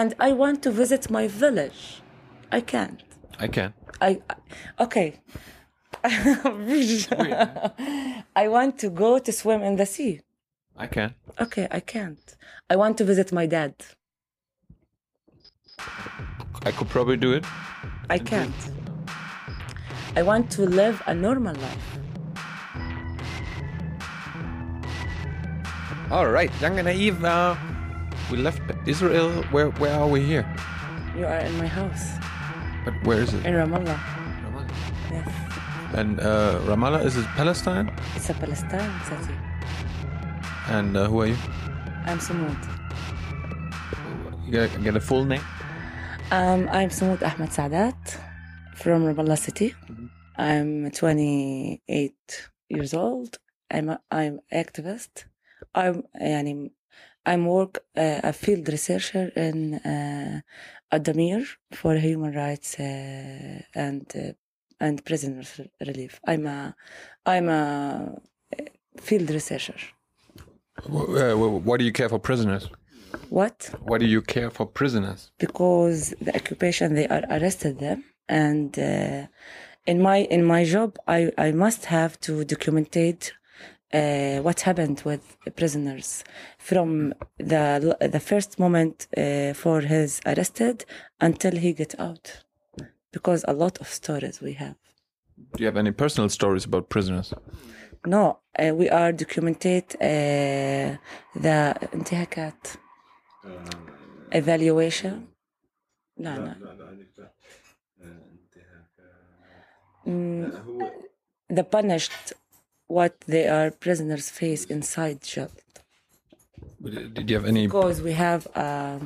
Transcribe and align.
and 0.00 0.14
I 0.18 0.32
want 0.32 0.62
to 0.62 0.70
visit 0.70 1.10
my 1.10 1.28
village. 1.28 2.00
I 2.50 2.62
can't. 2.62 3.02
I 3.38 3.48
can. 3.48 3.74
I 4.00 4.10
okay. 4.84 5.20
I 8.42 8.48
want 8.56 8.78
to 8.78 8.88
go 8.88 9.18
to 9.18 9.30
swim 9.30 9.60
in 9.62 9.76
the 9.76 9.84
sea. 9.84 10.22
I 10.74 10.86
can. 10.86 11.14
Okay, 11.38 11.68
I 11.70 11.80
can't. 11.80 12.24
I 12.70 12.76
want 12.76 12.96
to 12.98 13.04
visit 13.04 13.30
my 13.30 13.44
dad. 13.44 13.74
I 16.68 16.70
could 16.72 16.88
probably 16.88 17.18
do 17.18 17.34
it. 17.34 17.44
I 18.08 18.18
can't. 18.18 18.60
I 20.16 20.22
want 20.22 20.50
to 20.52 20.62
live 20.62 21.02
a 21.06 21.14
normal 21.14 21.56
life. 21.56 21.88
All 26.10 26.30
right, 26.30 26.50
Jung 26.60 26.76
& 26.76 26.86
Naiv. 26.88 27.22
Uh, 27.22 27.69
we 28.30 28.38
left 28.38 28.62
Israel. 28.86 29.30
Where 29.50 29.70
where 29.82 29.94
are 29.98 30.06
we 30.06 30.20
here? 30.22 30.46
You 31.18 31.26
are 31.26 31.42
in 31.42 31.54
my 31.58 31.66
house. 31.66 32.16
But 32.84 32.94
where 33.04 33.20
is 33.20 33.34
it? 33.34 33.44
In 33.44 33.54
Ramallah. 33.54 33.98
Ramallah. 34.46 34.70
Yes. 35.10 35.28
And 35.92 36.20
uh, 36.20 36.60
Ramallah 36.70 37.04
is 37.04 37.16
it 37.16 37.26
Palestine? 37.34 37.90
It's 38.14 38.30
a 38.30 38.34
Palestine 38.34 38.92
city. 39.04 39.34
And 40.68 40.96
uh, 40.96 41.08
who 41.10 41.20
are 41.22 41.26
you? 41.26 41.36
I'm 42.06 42.18
Sumoud. 42.18 42.56
You 44.46 44.52
got, 44.52 44.82
get 44.82 44.96
a 44.96 45.00
full 45.00 45.24
name? 45.24 45.42
Um, 46.30 46.68
I'm 46.70 46.90
Sumoud 46.90 47.22
Ahmad 47.22 47.52
Sa'adat 47.52 48.18
from 48.76 49.02
Ramallah 49.02 49.38
city. 49.38 49.74
Mm-hmm. 49.90 50.06
I'm 50.38 50.90
28 50.90 52.14
years 52.68 52.94
old. 52.94 53.38
I'm 53.70 53.88
a, 53.90 54.00
I'm 54.10 54.40
activist. 54.52 55.24
I'm 55.74 56.04
an 56.14 56.70
I'm 57.26 57.46
work 57.46 57.78
uh, 57.96 58.20
a 58.22 58.32
field 58.32 58.68
researcher 58.68 59.30
in 59.36 59.74
uh, 59.74 60.40
Addameer 60.92 61.44
for 61.72 61.94
human 61.96 62.32
rights 62.34 62.78
uh, 62.80 63.62
and 63.74 64.04
uh, 64.16 64.32
and 64.80 65.04
prisoners 65.04 65.60
relief. 65.80 66.20
I'm 66.26 66.46
a 66.46 66.74
I'm 67.26 67.48
a 67.48 68.18
field 68.98 69.30
researcher. 69.30 69.76
Uh, 70.86 71.34
wh- 71.34 71.66
why 71.66 71.76
do 71.76 71.84
you 71.84 71.92
care 71.92 72.08
for 72.08 72.18
prisoners? 72.18 72.68
What? 73.28 73.70
Why 73.82 73.98
do 73.98 74.06
you 74.06 74.22
care 74.22 74.50
for 74.50 74.66
prisoners? 74.66 75.30
because 75.38 76.14
the 76.20 76.34
occupation 76.34 76.94
they 76.94 77.08
are 77.08 77.24
arrested 77.30 77.78
them 77.80 78.04
and 78.28 78.78
uh, 78.78 79.26
in 79.86 80.00
my 80.08 80.18
in 80.36 80.44
my 80.44 80.62
job 80.64 80.90
I, 81.08 81.20
I 81.46 81.50
must 81.52 81.82
have 81.86 82.12
to 82.20 82.32
documentate 82.44 83.32
uh, 83.93 84.37
what 84.45 84.57
happened 84.61 84.99
with 85.09 85.23
the 85.45 85.51
prisoners 85.59 86.23
from 86.69 86.89
the 87.51 87.63
the 88.15 88.19
first 88.31 88.51
moment 88.63 88.95
uh, 89.17 89.53
for 89.61 89.77
his 89.81 90.09
arrested 90.31 90.77
until 91.27 91.53
he 91.63 91.69
get 91.81 91.93
out 92.07 92.25
because 93.15 93.41
a 93.47 93.53
lot 93.63 93.75
of 93.81 93.87
stories 94.01 94.35
we 94.41 94.53
have 94.53 94.75
Do 95.55 95.59
you 95.63 95.67
have 95.71 95.77
any 95.85 95.91
personal 96.03 96.29
stories 96.29 96.65
about 96.69 96.83
prisoners? 96.95 97.29
no 98.15 98.23
uh, 98.59 98.73
we 98.81 98.87
are 98.99 99.11
documentate 99.23 99.89
uh, 99.95 100.97
the 101.45 101.57
انتهاكات 101.93 102.61
evaluation 104.31 105.15
لا 106.17 106.37
لا 106.37 106.55
Mm, 110.07 110.51
the 111.57 111.63
punished 111.63 112.33
what 112.89 113.13
they 113.27 113.47
are 113.47 113.71
prisoners 113.71 114.29
face 114.29 114.63
inside 114.65 115.17
jail 115.21 115.51
Did 116.83 117.13
did 117.15 117.29
you 117.29 117.35
have 117.37 117.47
any? 117.53 117.61
because 117.67 117.97
we 118.07 118.13
have 118.13 118.41
um 118.65 118.99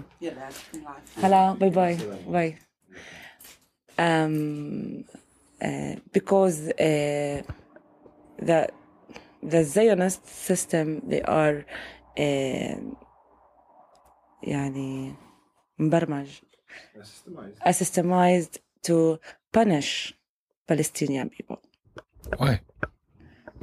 hello 1.21 1.43
bye 1.61 1.69
bye 1.79 1.97
bye 2.35 2.52
um 3.97 5.03
uh, 5.67 5.95
because 6.13 6.57
uh, 6.69 7.41
the 8.49 8.59
the 9.43 9.64
Zionist 9.64 10.25
system 10.27 11.02
they 11.11 11.21
are 11.21 11.65
uh, 12.17 12.75
يعني 14.43 15.14
مبرمج 15.80 16.27
systemized 17.67 18.58
to 18.87 19.20
punish 19.52 20.14
Palestinian 20.67 21.30
people 21.30 21.59
Why? 22.37 22.61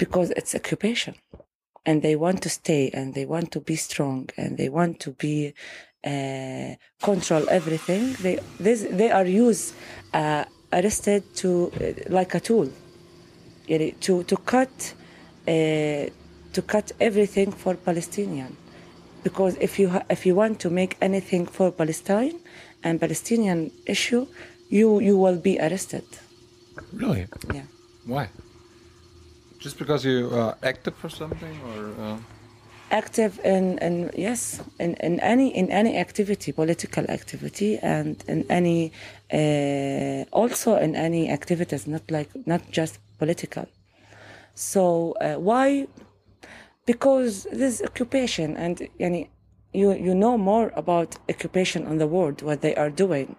because 0.03 0.31
it's 0.39 0.53
occupation. 0.55 1.13
And 1.85 2.01
they 2.01 2.15
want 2.15 2.39
to 2.45 2.49
stay 2.49 2.83
and 2.97 3.13
they 3.17 3.25
want 3.33 3.47
to 3.55 3.59
be 3.59 3.75
strong 3.75 4.29
and 4.41 4.49
they 4.59 4.69
want 4.69 4.99
to 5.05 5.11
be 5.25 5.53
uh, 6.11 6.71
control 7.09 7.43
everything. 7.49 8.03
They 8.23 8.35
this, 8.65 8.79
they 8.99 9.09
are 9.19 9.25
used 9.47 9.67
uh, 10.13 10.45
arrested 10.77 11.21
to 11.41 11.49
uh, 11.71 12.17
like 12.17 12.31
a 12.39 12.41
tool. 12.49 12.67
You 13.67 13.77
know, 13.79 13.91
to 14.05 14.13
to 14.31 14.35
cut 14.53 14.75
uh, 15.47 16.05
to 16.55 16.61
cut 16.73 16.87
everything 17.07 17.49
for 17.61 17.73
palestinian. 17.89 18.51
Because 19.27 19.53
if 19.67 19.73
you 19.79 19.87
ha- 19.93 20.07
if 20.15 20.21
you 20.27 20.33
want 20.43 20.55
to 20.65 20.69
make 20.81 20.93
anything 21.07 21.43
for 21.57 21.67
palestine 21.81 22.35
and 22.83 22.93
palestinian 23.05 23.59
issue 23.95 24.23
you 24.77 24.87
you 25.07 25.15
will 25.23 25.39
be 25.49 25.53
arrested. 25.65 26.07
Really? 27.01 27.23
Yeah. 27.57 27.67
Why? 28.13 28.25
Just 29.61 29.77
because 29.77 30.03
you 30.03 30.29
are 30.33 30.57
active 30.63 30.95
for 30.95 31.09
something, 31.09 31.55
or 31.69 31.79
uh, 32.03 32.17
active 32.91 33.39
in, 33.45 33.77
in 33.77 34.09
yes 34.15 34.61
in, 34.79 34.95
in 34.95 35.19
any 35.19 35.55
in 35.55 35.69
any 35.71 35.97
activity 35.97 36.51
political 36.51 37.05
activity 37.09 37.77
and 37.77 38.23
in 38.27 38.43
any 38.49 38.91
uh, 39.31 40.25
also 40.31 40.75
in 40.77 40.95
any 40.95 41.29
activities 41.29 41.85
not 41.85 42.01
like 42.09 42.29
not 42.45 42.61
just 42.71 42.99
political. 43.19 43.67
So 44.55 45.15
uh, 45.21 45.35
why? 45.35 45.87
Because 46.87 47.47
this 47.51 47.81
occupation 47.83 48.57
and 48.57 48.89
yani, 48.99 49.29
you 49.73 49.93
you 49.93 50.15
know 50.15 50.37
more 50.37 50.71
about 50.75 51.17
occupation 51.29 51.85
on 51.87 51.97
the 51.99 52.07
world 52.07 52.41
what 52.41 52.61
they 52.61 52.75
are 52.75 52.89
doing. 52.89 53.35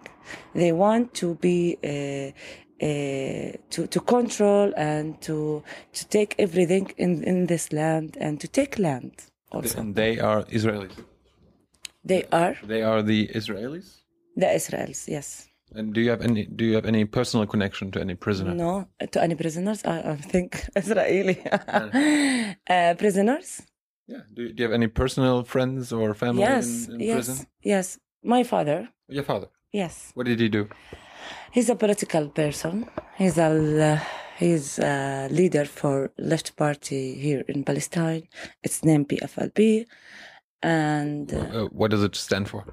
They 0.55 0.71
want 0.71 1.13
to 1.15 1.35
be 1.35 1.77
uh, 2.81 3.51
to 3.73 3.87
to 3.87 3.99
control 4.15 4.73
and 4.75 5.21
to 5.21 5.63
to 5.93 6.01
take 6.07 6.35
everything 6.39 6.85
in 6.97 7.23
in 7.23 7.45
this 7.47 7.71
land 7.71 8.17
and 8.19 8.39
to 8.41 8.47
take 8.47 8.73
land 8.79 9.11
also 9.51 9.79
and 9.79 9.95
they 9.95 10.19
are 10.19 10.43
Israelis. 10.57 10.95
they 12.05 12.23
are 12.31 12.55
They 12.67 12.81
are 12.83 13.01
the 13.11 13.27
Israelis. 13.39 13.87
the 14.41 14.47
Israelis 14.59 15.01
yes 15.07 15.27
And 15.79 15.87
do 15.95 15.99
you 16.05 16.11
have 16.13 16.23
any? 16.29 16.41
Do 16.59 16.63
you 16.69 16.75
have 16.79 16.87
any 16.93 17.03
personal 17.17 17.45
connection 17.53 17.85
to 17.93 17.99
any 18.05 18.15
prisoner? 18.25 18.53
no 18.65 18.71
to 19.13 19.17
any 19.25 19.35
prisoners 19.43 19.79
I, 19.93 19.95
I 20.13 20.15
think 20.33 20.49
Israeli 20.81 21.37
uh, 22.75 22.93
prisoners 23.03 23.47
Yeah. 24.13 24.23
Do 24.35 24.39
you, 24.43 24.49
do 24.53 24.57
you 24.61 24.67
have 24.69 24.75
any 24.81 24.89
personal 25.01 25.37
friends 25.53 25.83
or 25.97 26.07
family 26.13 26.43
yes 26.49 26.67
in, 26.87 26.95
in 26.95 26.99
yes 27.09 27.15
prison? 27.15 27.35
yes 27.73 27.85
my 28.35 28.41
father 28.53 28.79
Your 29.17 29.25
father. 29.31 29.49
yes 29.81 29.93
What 30.15 30.25
did 30.29 30.39
he 30.45 30.49
do? 30.59 30.63
He's 31.55 31.69
a 31.69 31.75
political 31.75 32.25
person. 32.29 32.75
He's 33.19 33.37
a 33.37 33.49
uh, 33.91 33.99
he's 34.39 34.79
a 34.79 35.27
leader 35.39 35.65
for 35.65 36.11
left 36.17 36.47
party 36.55 37.03
here 37.25 37.43
in 37.47 37.63
Palestine. 37.63 38.23
It's 38.65 38.83
named 38.83 39.05
PFLP, 39.09 39.59
and 40.63 41.25
uh, 41.33 41.37
Uh, 41.37 41.65
what 41.79 41.89
does 41.91 42.03
it 42.09 42.15
stand 42.15 42.45
for? 42.53 42.63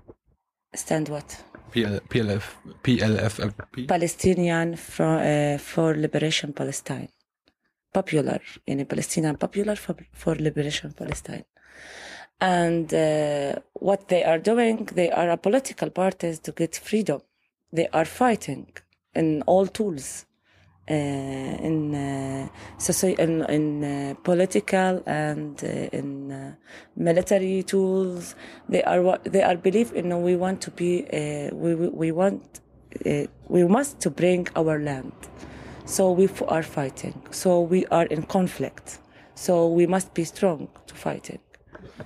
stand 0.85 1.09
what 1.09 1.29
PL, 1.73 1.97
PLF, 2.13 2.45
PLFLP. 2.85 3.75
Palestinian 3.97 4.69
for 4.77 5.13
uh, 5.33 5.59
for 5.59 5.89
Liberation 6.07 6.51
Palestine. 6.61 7.09
Popular 7.93 8.41
in 8.67 8.79
Palestinian 8.87 9.37
popular 9.37 9.77
for, 9.85 9.97
for 10.13 10.35
Liberation 10.49 10.91
Palestine. 11.01 11.45
And 12.41 12.89
uh, 12.95 13.57
what 13.89 14.01
they 14.09 14.23
are 14.25 14.39
doing, 14.39 14.77
they 14.95 15.11
are 15.21 15.29
a 15.31 15.37
political 15.37 15.91
parties 15.91 16.37
to 16.47 16.53
get 16.53 16.73
freedom. 16.91 17.21
They 17.73 17.89
are 17.93 18.05
fighting 18.05 18.67
in 19.15 19.43
all 19.43 19.67
tools, 19.67 20.27
uh, 20.91 20.95
in 20.95 21.95
uh, 21.95 22.49
soci- 22.79 23.19
in, 23.19 23.45
in 23.49 23.85
uh, 23.85 24.15
political 24.25 25.03
and 25.07 25.63
uh, 25.63 25.99
in 25.99 26.33
uh, 26.33 26.55
military 26.97 27.63
tools. 27.63 28.35
They 28.69 28.83
are 28.83 29.19
they 29.19 29.43
are 29.43 29.57
believe 29.57 29.93
in. 29.93 30.23
We 30.23 30.37
want 30.37 30.61
to 30.63 30.71
be. 30.71 31.05
Uh, 31.13 31.55
we 31.55 31.75
we 31.75 31.89
we 31.89 32.13
want. 32.13 32.61
We 33.49 33.65
must 33.65 34.01
to 34.01 34.11
bring 34.11 34.49
our 34.57 34.79
land. 34.81 35.13
So 35.85 36.11
we 36.11 36.29
are 36.49 36.63
fighting. 36.63 37.23
So 37.31 37.61
we 37.61 37.87
are 37.87 38.07
in 38.07 38.23
conflict. 38.25 38.99
So 39.35 39.69
we 39.69 39.87
must 39.87 40.13
be 40.13 40.25
strong 40.25 40.69
to 40.89 40.95
fighting. 40.95 41.39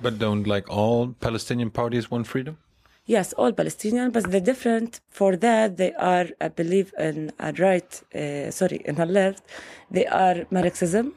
But 0.03 0.19
don't 0.19 0.47
like 0.47 0.69
all 0.69 1.15
Palestinian 1.21 1.71
parties 1.71 2.11
want 2.11 2.27
freedom? 2.27 2.59
Yes, 3.07 3.35
all 3.35 3.53
Palestinian, 3.53 4.11
but 4.11 4.31
the 4.31 4.41
different 4.41 5.01
for 5.11 5.37
that 5.37 5.77
they 5.77 5.93
are, 5.95 6.27
I 6.41 6.49
believe, 6.49 6.95
in 6.99 7.33
a 7.39 7.53
right. 7.53 8.03
Uh, 8.15 8.51
sorry, 8.51 8.81
in 8.87 8.99
a 8.99 9.05
left, 9.05 9.43
they 9.91 10.07
are 10.07 10.47
Marxism. 10.51 11.15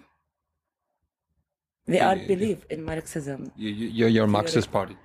They 1.86 2.02
are 2.02 2.18
believe 2.18 2.66
in 2.70 2.84
Marxism. 2.84 3.52
You, 3.56 3.70
you, 3.70 3.88
you're 3.88 4.10
your 4.10 4.28
Marxist 4.28 4.70
party. 4.70 4.98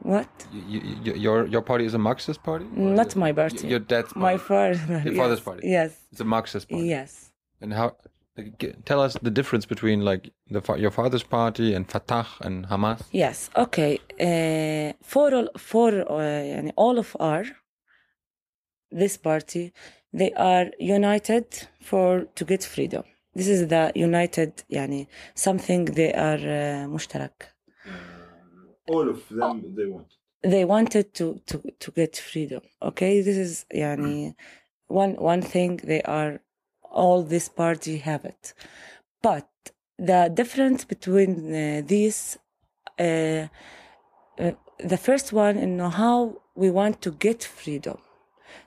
What? 0.00 0.46
You, 0.52 0.80
you, 1.04 1.14
your 1.14 1.46
your 1.46 1.60
party 1.60 1.84
is 1.84 1.92
a 1.92 1.98
Marxist 1.98 2.42
party. 2.42 2.66
Not 2.74 3.14
my 3.16 3.32
party. 3.32 3.68
Your 3.68 3.80
dad's 3.80 4.12
party. 4.14 4.20
My 4.20 4.38
father. 4.38 5.02
Your 5.04 5.12
yes. 5.12 5.16
father's 5.16 5.40
party. 5.40 5.68
Yes. 5.68 5.90
It's 6.12 6.20
a 6.20 6.24
Marxist 6.24 6.70
party. 6.70 6.86
Yes. 6.86 7.30
And 7.60 7.74
how? 7.74 7.96
tell 8.84 9.00
us 9.00 9.16
the 9.22 9.30
difference 9.30 9.66
between 9.66 10.00
like 10.00 10.30
the, 10.50 10.62
your 10.76 10.90
father's 10.90 11.22
party 11.22 11.74
and 11.74 11.88
Fatah 11.88 12.26
and 12.40 12.66
Hamas. 12.66 13.02
Yes. 13.12 13.50
Okay. 13.56 13.98
Uh, 14.20 14.92
for 15.02 15.48
for 15.56 15.90
uh, 16.10 16.70
all 16.76 16.98
of 16.98 17.16
our 17.20 17.44
this 18.90 19.16
party, 19.16 19.72
they 20.12 20.32
are 20.32 20.66
united 20.78 21.46
for 21.80 22.26
to 22.34 22.44
get 22.44 22.64
freedom. 22.64 23.04
This 23.34 23.48
is 23.48 23.68
the 23.68 23.92
united 23.94 24.64
yani 24.70 25.06
something 25.34 25.84
they 25.84 26.12
are 26.12 26.36
uh, 26.36 26.86
mushtarak. 26.88 27.36
Mm, 27.86 28.68
all 28.88 29.08
of 29.08 29.28
them 29.28 29.62
oh. 29.64 29.74
they 29.76 29.86
want. 29.86 30.08
They 30.42 30.64
wanted 30.64 31.14
to 31.14 31.40
to 31.46 31.62
to 31.80 31.90
get 31.90 32.16
freedom. 32.16 32.62
Okay, 32.80 33.22
this 33.22 33.36
is 33.36 33.66
yani 33.74 34.16
mm. 34.16 34.34
one 34.88 35.14
one 35.16 35.42
thing 35.42 35.78
they 35.78 36.02
are 36.02 36.40
all 36.95 37.23
this 37.23 37.47
party 37.49 37.97
have 37.97 38.25
it, 38.25 38.53
but 39.21 39.47
the 39.97 40.31
difference 40.33 40.85
between 40.85 41.53
uh, 41.53 41.81
these. 41.85 42.37
Uh, 42.99 43.47
uh, 44.39 44.51
the 44.83 44.97
first 44.97 45.31
one 45.33 45.59
you 45.59 45.67
know 45.67 45.89
how 45.89 46.41
we 46.55 46.69
want 46.69 47.01
to 47.01 47.11
get 47.11 47.43
freedom 47.43 47.97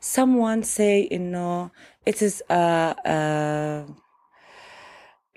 someone 0.00 0.62
say 0.62 1.08
you 1.10 1.18
know 1.18 1.70
it 2.06 2.22
is 2.22 2.42
a, 2.48 2.94
a 3.04 3.86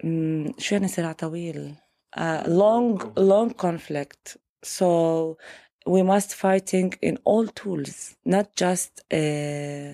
mm, 0.03 0.59
شو 0.59 0.75
يعني 0.75 0.87
صراع 0.87 1.11
طويل 1.11 1.75
a 2.17 2.47
long 2.47 3.13
long 3.17 3.49
conflict 3.53 4.37
so 4.63 5.37
we 5.85 6.01
must 6.03 6.35
fighting 6.35 6.93
in 7.01 7.17
all 7.25 7.47
tools 7.47 8.15
not 8.25 8.55
just 8.55 9.01
uh, 9.13 9.93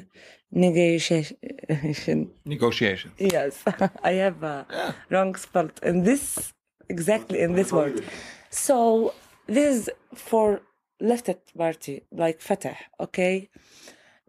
negotiation 0.51 2.31
Negotiation. 2.45 3.13
yes 3.19 3.63
i 4.03 4.13
have 4.13 4.43
a 4.43 4.67
wrong 5.11 5.35
spelled 5.35 5.79
in 5.83 6.05
this 6.05 6.53
exactly 6.89 7.41
in 7.41 7.53
this 7.55 7.73
word 7.73 8.03
so 8.51 9.13
this 9.47 9.89
is 9.89 9.91
for 10.15 10.61
leftist 11.01 11.57
party 11.57 12.03
like 12.13 12.41
Fatah, 12.41 12.77
okay? 13.01 13.49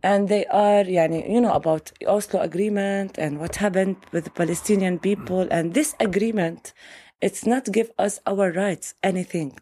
And 0.01 0.29
they 0.29 0.45
are, 0.45 0.83
yani, 0.85 1.29
you 1.29 1.41
know, 1.41 1.51
about 1.53 1.91
Oslo 2.07 2.39
agreement 2.39 3.17
and 3.17 3.39
what 3.39 3.57
happened 3.57 3.97
with 4.13 4.23
the 4.23 4.29
Palestinian 4.29 4.97
people. 4.97 5.47
And 5.51 5.73
this 5.73 5.93
agreement, 5.99 6.73
it's 7.21 7.45
not 7.45 7.65
give 7.71 7.91
us 7.99 8.21
our 8.25 8.51
rights, 8.51 8.93
anything. 9.03 9.59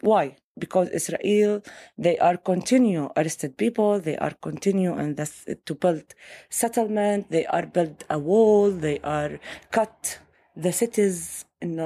Why? 0.00 0.36
Because 0.58 0.88
Israel, 0.90 1.62
they 1.96 2.18
are 2.18 2.36
continue 2.36 3.08
arrested 3.16 3.56
people. 3.56 4.00
They 4.00 4.16
are 4.16 4.32
continue 4.32 4.92
and 4.94 5.16
that's 5.16 5.46
to 5.64 5.74
build 5.74 6.14
settlement. 6.50 7.30
They 7.30 7.46
are 7.46 7.66
build 7.66 8.04
a 8.10 8.18
wall. 8.18 8.70
They 8.70 8.98
are 9.00 9.38
cut 9.70 10.18
the 10.56 10.72
cities 10.72 11.44
in 11.60 11.78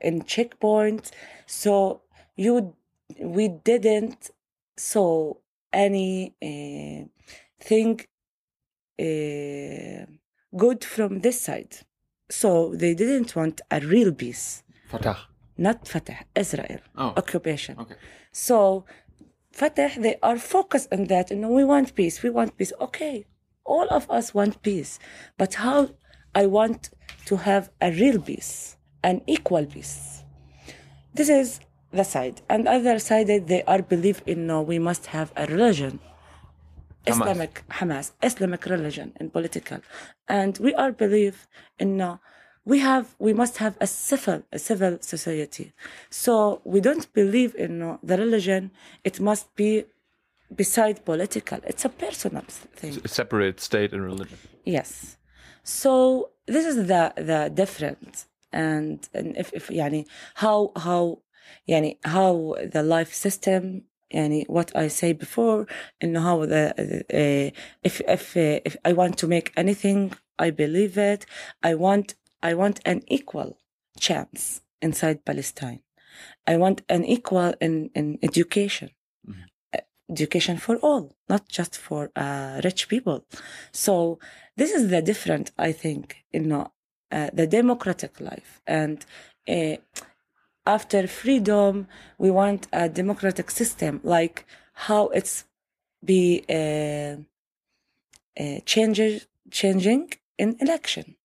in 0.00 0.22
checkpoints. 0.22 1.10
So 1.46 2.02
you, 2.36 2.74
we 3.20 3.48
didn't 3.48 4.30
saw 4.76 5.34
any 5.72 6.34
uh, 6.42 7.08
thing 7.60 8.00
uh, 9.00 10.06
good 10.56 10.84
from 10.84 11.20
this 11.20 11.40
side. 11.40 11.76
So 12.30 12.74
they 12.74 12.94
didn't 12.94 13.34
want 13.34 13.60
a 13.70 13.80
real 13.80 14.12
peace, 14.12 14.62
Fatah. 14.90 15.16
Not 15.66 15.76
Fatah, 15.92 16.20
Israel 16.42 16.80
Oh. 16.96 17.12
occupation. 17.22 17.74
Okay. 17.82 17.96
So 18.32 18.84
Fatah, 19.60 19.90
they 20.04 20.16
are 20.22 20.38
focused 20.38 20.88
on 20.92 21.04
that. 21.12 21.26
And 21.32 21.40
we 21.58 21.64
want 21.64 21.94
peace. 21.94 22.22
We 22.22 22.30
want 22.30 22.56
peace. 22.58 22.72
Okay, 22.86 23.26
all 23.64 23.88
of 23.98 24.04
us 24.10 24.26
want 24.38 24.62
peace, 24.62 24.92
but 25.36 25.54
how 25.54 25.90
I 26.34 26.46
want 26.46 26.90
to 27.26 27.34
have 27.48 27.64
a 27.80 27.90
real 27.90 28.20
peace, 28.20 28.76
an 29.02 29.16
equal 29.26 29.66
peace. 29.66 30.22
This 31.14 31.28
is 31.28 31.60
the 31.98 32.04
side, 32.04 32.42
and 32.48 32.68
other 32.68 32.98
side 32.98 33.26
they 33.52 33.62
are 33.72 33.82
believe 33.82 34.22
in 34.26 34.46
no, 34.46 34.62
we 34.62 34.78
must 34.78 35.04
have 35.06 35.32
a 35.36 35.46
religion. 35.46 35.98
Islamic 37.06 37.62
Hamas, 37.70 38.12
Islamic 38.22 38.62
religion 38.66 39.12
and 39.16 39.32
political, 39.32 39.80
and 40.28 40.58
we 40.58 40.74
are 40.74 40.92
believe 40.92 41.46
in 41.78 41.96
no, 41.96 42.20
we 42.67 42.79
have 42.79 43.15
we 43.19 43.33
must 43.33 43.57
have 43.57 43.75
a 43.81 43.87
civil 43.87 44.43
a 44.51 44.59
civil 44.59 44.97
society. 45.01 45.73
So 46.09 46.61
we 46.63 46.79
don't 46.81 47.11
believe 47.13 47.55
in 47.55 47.79
no, 47.79 47.99
the 48.03 48.17
religion. 48.17 48.71
It 49.03 49.19
must 49.19 49.53
be 49.55 49.85
beside 50.55 51.03
political. 51.05 51.59
It's 51.65 51.85
a 51.85 51.89
personal 51.89 52.43
thing. 52.47 53.05
Separate 53.05 53.59
state 53.59 53.91
and 53.93 54.03
religion. 54.03 54.37
Yes. 54.63 55.17
So 55.63 56.31
this 56.45 56.65
is 56.65 56.87
the 56.87 57.13
the 57.15 57.51
difference 57.53 58.27
and 58.51 59.07
and 59.13 59.35
if 59.37 59.51
if 59.53 59.69
يعني 59.69 60.05
how 60.35 60.71
how 60.77 61.19
يعني 61.67 61.97
how 62.05 62.55
the 62.71 62.83
life 62.83 63.13
system 63.13 63.83
يعني 64.13 64.45
what 64.47 64.75
I 64.75 64.87
say 64.87 65.13
before 65.13 65.67
and 65.99 66.17
how 66.17 66.45
the 66.45 66.73
uh, 67.09 67.59
if 67.83 68.01
if 68.01 68.37
uh, 68.37 68.59
if 68.65 68.77
I 68.85 68.93
want 68.93 69.17
to 69.17 69.27
make 69.27 69.51
anything 69.57 70.13
I 70.37 70.51
believe 70.51 70.97
it 70.97 71.25
I 71.63 71.75
want 71.75 72.15
I 72.42 72.54
want 72.54 72.80
an 72.84 73.02
equal 73.08 73.58
chance 73.98 74.62
inside 74.80 75.24
Palestine 75.24 75.80
I 76.46 76.56
want 76.56 76.82
an 76.88 77.04
equal 77.04 77.54
in 77.60 77.90
in 77.94 78.18
education 78.22 78.90
education 80.10 80.56
for 80.56 80.76
all, 80.76 81.14
not 81.28 81.48
just 81.48 81.76
for 81.76 82.10
uh, 82.16 82.60
rich 82.64 82.88
people. 82.88 83.24
So 83.72 84.18
this 84.56 84.72
is 84.72 84.88
the 84.88 85.02
different, 85.02 85.52
I 85.58 85.72
think, 85.72 86.24
you 86.32 86.40
know, 86.40 86.72
uh, 87.12 87.30
the 87.32 87.46
democratic 87.46 88.20
life. 88.20 88.62
And 88.66 89.04
uh, 89.46 89.76
after 90.66 91.06
freedom, 91.06 91.88
we 92.16 92.30
want 92.30 92.68
a 92.72 92.88
democratic 92.88 93.50
system, 93.50 94.00
like 94.02 94.46
how 94.72 95.08
it's 95.08 95.44
be 96.02 96.44
uh, 96.48 97.16
uh, 98.40 98.60
changes 98.64 99.26
changing 99.50 100.12
in 100.38 100.56
election, 100.60 101.16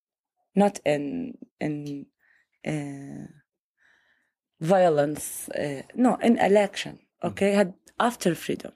not 0.55 0.79
in 0.85 1.37
in 1.59 2.05
uh, 2.65 3.27
violence. 4.59 5.49
Uh, 5.49 5.81
no, 5.95 6.15
in 6.21 6.37
election. 6.37 6.99
Okay, 7.23 7.51
had 7.51 7.73
after 7.99 8.35
freedom. 8.35 8.71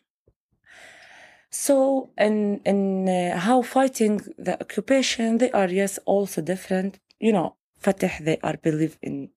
So, 1.50 2.10
in 2.18 2.62
and 2.66 3.10
uh, 3.10 3.38
how 3.38 3.62
fighting 3.62 4.22
the 4.38 4.60
occupation, 4.62 5.38
they 5.38 5.52
are 5.52 5.70
yes 5.70 5.98
also 6.06 6.42
different. 6.42 7.00
You 7.20 7.32
know, 7.34 7.56
Fatah, 7.80 8.12
they 8.22 8.38
are 8.44 8.58
believe 8.58 8.98
in 9.02 9.30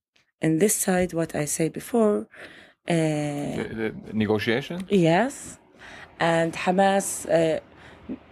in 0.42 0.58
this 0.58 0.74
side. 0.74 1.12
What 1.12 1.34
I 1.34 1.46
say 1.46 1.68
before, 1.68 2.26
uh, 2.88 3.56
The, 3.58 3.94
the 4.06 4.12
negotiation. 4.12 4.86
yes, 4.88 5.58
and 6.18 6.52
Hamas. 6.52 7.26
Uh, 7.26 7.60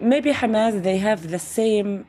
maybe 0.01 0.33
Hamas 0.33 0.83
they 0.83 0.99
have 0.99 1.31
the 1.31 1.39
same. 1.39 2.07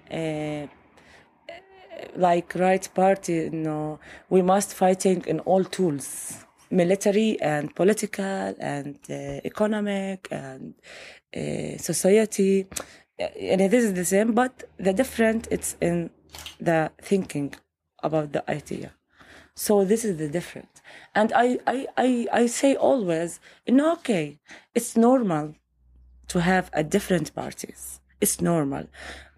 Uh, 1.99 2.05
like 2.15 2.53
right 2.55 2.87
party 2.93 3.33
you 3.33 3.49
know 3.49 3.99
we 4.29 4.41
must 4.41 4.73
fighting 4.73 5.23
in 5.27 5.39
all 5.41 5.63
tools 5.63 6.45
military 6.71 7.39
and 7.41 7.73
political 7.75 8.55
and 8.59 8.97
uh, 9.09 9.13
economic 9.43 10.27
and 10.29 10.75
uh, 11.35 11.77
society. 11.77 12.67
And 13.17 13.61
this 13.71 13.83
is 13.83 13.93
the 13.95 14.05
same 14.05 14.33
but 14.33 14.63
the 14.77 14.93
different 14.93 15.47
it's 15.51 15.75
in 15.81 16.11
the 16.59 16.91
thinking 17.01 17.53
about 18.03 18.31
the 18.33 18.49
idea. 18.49 18.93
So 19.55 19.83
this 19.83 20.05
is 20.05 20.17
the 20.17 20.29
difference 20.29 20.81
and 21.15 21.33
i 21.33 21.59
i 21.67 21.87
i, 21.97 22.27
I 22.31 22.45
say 22.45 22.75
always 22.75 23.39
no 23.67 23.93
okay 23.93 24.39
it's 24.75 24.95
normal 24.95 25.55
to 26.29 26.39
have 26.41 26.69
a 26.73 26.83
different 26.83 27.33
parties. 27.33 27.99
It's 28.21 28.39
normal. 28.41 28.85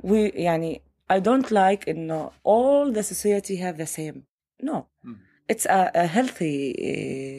We 0.01 0.31
yani 0.31 0.81
I 1.15 1.19
don't 1.19 1.51
like 1.51 1.81
you 1.87 1.95
know 2.11 2.31
all 2.43 2.89
the 2.97 3.03
society 3.03 3.57
have 3.57 3.77
the 3.77 3.89
same. 3.99 4.17
No. 4.61 4.87
It's 5.49 5.65
a, 5.65 5.91
a 5.93 6.05
healthy 6.07 6.61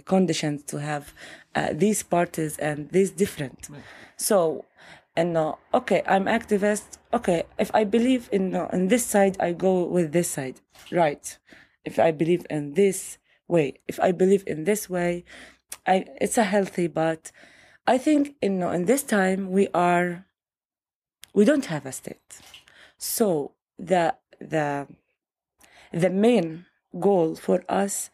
uh, 0.05 0.11
condition 0.11 0.63
to 0.71 0.77
have 0.91 1.15
uh, 1.55 1.71
these 1.73 2.03
parties 2.03 2.59
and 2.59 2.91
these 2.91 3.11
different. 3.11 3.71
So 4.17 4.67
and 5.17 5.33
no 5.33 5.59
okay 5.73 6.03
i'm 6.07 6.27
activist. 6.39 6.89
Okay 7.19 7.45
if 7.59 7.71
i 7.75 7.85
believe 7.85 8.29
in 8.37 8.51
no, 8.51 8.63
in 8.77 8.89
this 8.89 9.07
side 9.15 9.37
i 9.41 9.53
go 9.53 9.85
with 9.85 10.13
this 10.13 10.29
side. 10.37 10.61
Right. 10.91 11.27
If 11.91 11.99
i 11.99 12.11
believe 12.11 12.45
in 12.51 12.75
this 12.75 13.17
way 13.49 13.67
if 13.89 13.99
i 14.01 14.13
believe 14.13 14.45
in 14.47 14.65
this 14.65 14.91
way 14.91 15.25
I, 15.87 16.05
it's 16.21 16.39
a 16.39 16.45
healthy 16.55 16.89
but 16.89 17.33
i 17.87 17.97
think 17.97 18.37
in 18.43 18.59
no, 18.59 18.71
in 18.71 18.85
this 18.85 19.03
time 19.03 19.51
we 19.51 19.65
are 19.73 20.27
we 21.33 21.47
don't 21.47 21.67
have 21.75 21.87
a 21.87 21.93
state. 21.93 22.31
So 22.99 23.53
the 23.91 24.05
the 24.53 24.87
the 26.03 26.11
main 26.11 26.49
goal 27.07 27.29
for 27.47 27.59
us 27.69 28.11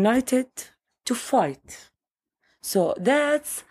united 0.00 0.50
to 1.06 1.14
fight 1.14 1.68
So 2.62 2.94
that's 2.96 3.64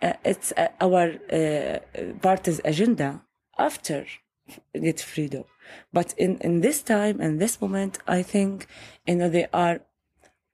uh, 0.00 0.14
it's 0.24 0.52
uh, 0.56 0.68
our 0.80 1.12
uh, 1.30 1.78
party's 2.22 2.60
agenda 2.64 3.22
after 3.58 4.06
get 4.74 5.00
freedom. 5.00 5.44
But 5.92 6.14
in, 6.16 6.38
in 6.38 6.62
this 6.62 6.82
time 6.82 7.20
and 7.20 7.38
this 7.38 7.60
moment, 7.60 7.98
I 8.06 8.22
think 8.22 8.66
you 9.06 9.16
know 9.16 9.28
they 9.28 9.46
are 9.52 9.80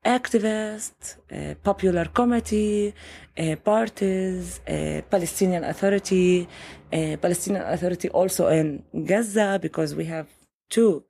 activists, 0.04 1.16
uh, 1.32 1.54
popular 1.62 2.06
committee, 2.06 2.94
uh, 3.38 3.56
parties, 3.56 4.60
uh, 4.68 5.00
Palestinian 5.08 5.64
Authority, 5.64 6.48
uh, 6.92 7.16
Palestinian 7.22 7.62
Authority 7.62 8.08
also 8.10 8.48
in 8.48 8.82
Gaza 9.06 9.58
because 9.62 9.94
we 9.94 10.04
have 10.06 10.26
two, 10.70 11.04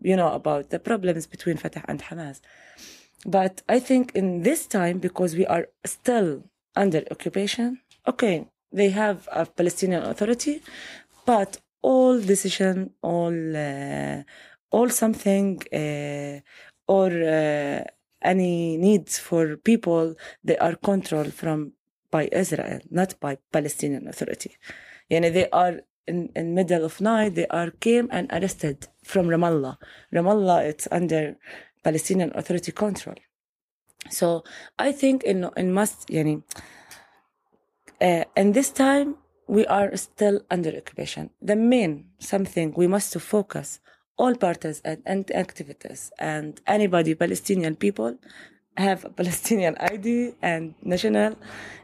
you 0.00 0.16
know, 0.16 0.32
about 0.32 0.70
the 0.70 0.78
problems 0.78 1.26
between 1.26 1.56
Fatah 1.56 1.84
and 1.88 2.02
Hamas. 2.02 2.40
But 3.24 3.62
I 3.68 3.78
think 3.78 4.12
in 4.14 4.42
this 4.42 4.66
time, 4.66 4.98
because 4.98 5.34
we 5.34 5.46
are 5.46 5.68
still 5.84 6.44
under 6.74 7.02
occupation, 7.10 7.80
okay, 8.06 8.46
they 8.72 8.90
have 8.90 9.28
a 9.32 9.46
Palestinian 9.46 10.02
Authority, 10.02 10.62
but 11.24 11.58
all 11.82 12.20
decision, 12.20 12.90
all, 13.02 13.56
uh, 13.56 14.22
all 14.70 14.88
something, 14.90 15.62
uh, 15.72 16.40
or 16.86 17.10
uh, 17.10 17.82
any 18.22 18.76
needs 18.76 19.18
for 19.18 19.56
people, 19.56 20.14
they 20.44 20.58
are 20.58 20.76
controlled 20.76 21.32
from 21.32 21.72
by 22.10 22.28
Israel, 22.32 22.80
not 22.90 23.18
by 23.20 23.38
Palestinian 23.52 24.08
Authority. 24.08 24.56
Yani 25.10 25.32
they 25.32 25.48
are 25.50 25.80
in, 26.06 26.30
in 26.34 26.54
middle 26.54 26.84
of 26.84 27.00
night, 27.00 27.34
they 27.34 27.46
are 27.48 27.70
came 27.70 28.08
and 28.12 28.30
arrested 28.32 28.88
from 29.02 29.26
Ramallah. 29.26 29.76
Ramallah, 30.12 30.64
it's 30.64 30.88
under 30.90 31.36
Palestinian 31.82 32.32
Authority 32.34 32.72
control. 32.72 33.16
So 34.10 34.44
I 34.78 34.92
think 34.92 35.24
in, 35.24 35.48
in 35.56 35.72
must, 35.72 36.08
yani, 36.08 36.42
uh, 38.00 38.24
in 38.36 38.52
this 38.52 38.70
time, 38.70 39.16
we 39.48 39.66
are 39.66 39.96
still 39.96 40.40
under 40.50 40.70
occupation. 40.76 41.30
The 41.40 41.56
main 41.56 42.06
something 42.18 42.74
we 42.76 42.86
must 42.86 43.12
to 43.12 43.20
focus 43.20 43.80
all 44.18 44.34
parties 44.34 44.80
and, 44.84 45.02
and 45.06 45.30
activities 45.30 46.10
and 46.18 46.60
anybody 46.66 47.14
Palestinian 47.14 47.76
people 47.76 48.18
have 48.76 49.04
a 49.04 49.10
Palestinian 49.10 49.76
ID 49.78 50.34
and 50.42 50.74
national. 50.82 51.36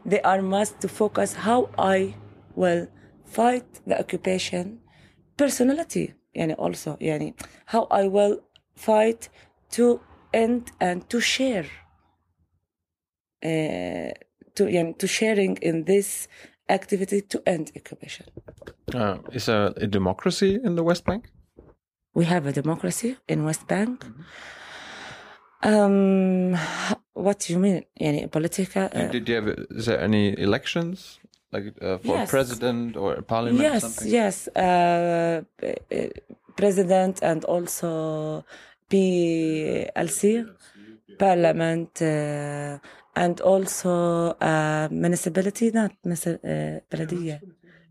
They 0.05 0.21
are 0.21 0.41
must 0.41 0.81
to 0.81 0.87
focus 0.87 1.33
how 1.33 1.69
I 1.77 2.15
will 2.55 2.87
fight 3.32 3.80
the 3.86 3.98
occupation 3.98 4.78
personality 5.36 6.12
يعني 6.34 6.54
also 6.54 6.96
يعني 7.00 7.34
how 7.66 7.86
I 7.90 8.08
will 8.08 8.40
fight 8.74 9.28
to 9.76 10.00
end 10.32 10.72
and 10.80 11.08
to 11.08 11.20
share 11.20 11.66
uh, 13.44 14.12
to 14.54 14.68
يعني 14.68 14.94
to 14.98 15.06
sharing 15.06 15.56
in 15.62 15.84
this 15.84 16.28
activity 16.68 17.20
to 17.22 17.42
end 17.46 17.72
occupation. 17.76 18.26
Uh, 18.94 19.18
is 19.32 19.48
a, 19.48 19.72
a 19.76 19.86
democracy 19.86 20.58
in 20.64 20.74
the 20.76 20.82
West 20.82 21.04
Bank? 21.04 21.30
We 22.14 22.24
have 22.24 22.46
a 22.46 22.52
democracy 22.52 23.16
in 23.28 23.44
West 23.44 23.66
Bank. 23.68 24.04
Um, 25.62 26.56
what 27.14 27.40
do 27.40 27.52
you 27.52 27.58
mean? 27.58 27.84
يعني 28.00 28.30
political? 28.30 28.88
uh, 28.92 29.08
Did 29.08 29.28
you 29.28 29.34
have? 29.36 29.48
Is 29.70 29.86
there 29.86 30.00
any 30.00 30.38
elections 30.38 31.20
like 31.52 31.66
uh, 31.80 31.98
for 32.04 32.14
Yes. 32.16 32.28
a 32.28 32.30
president 32.36 32.96
or 32.96 33.10
a 33.14 33.22
parliament? 33.22 33.60
or 33.60 33.62
yes, 33.72 33.82
something? 33.82 34.08
yes. 34.18 34.36
Uh, 34.48 35.42
uh, 35.62 36.08
president 36.56 37.14
and 37.30 37.40
also 37.54 37.90
PLC, 38.90 40.44
parliament, 41.18 41.92
uh, 42.02 42.78
and 43.16 43.40
also 43.40 43.92
uh, 44.40 44.88
municipality, 44.90 45.70
not 45.70 45.92
municip- 46.06 46.44
uh, 46.44 46.80
بلدية. 46.90 47.40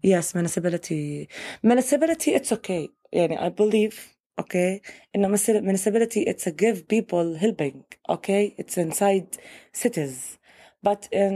Yes, 0.04 0.34
municipality. 0.36 1.28
Municipality, 1.64 2.32
it's 2.36 2.52
okay. 2.52 2.88
يعني 3.14 3.38
I 3.40 3.50
believe, 3.50 3.96
okay, 4.42 4.82
إنه 5.16 5.28
municip- 5.28 5.62
municipality, 5.64 6.22
it's 6.28 6.46
a 6.48 6.52
give 6.52 6.88
people 6.88 7.36
helping, 7.36 7.84
okay? 8.10 8.56
It's 8.58 8.78
inside 8.78 9.28
cities. 9.74 10.38
But 10.84 11.08
in, 11.12 11.34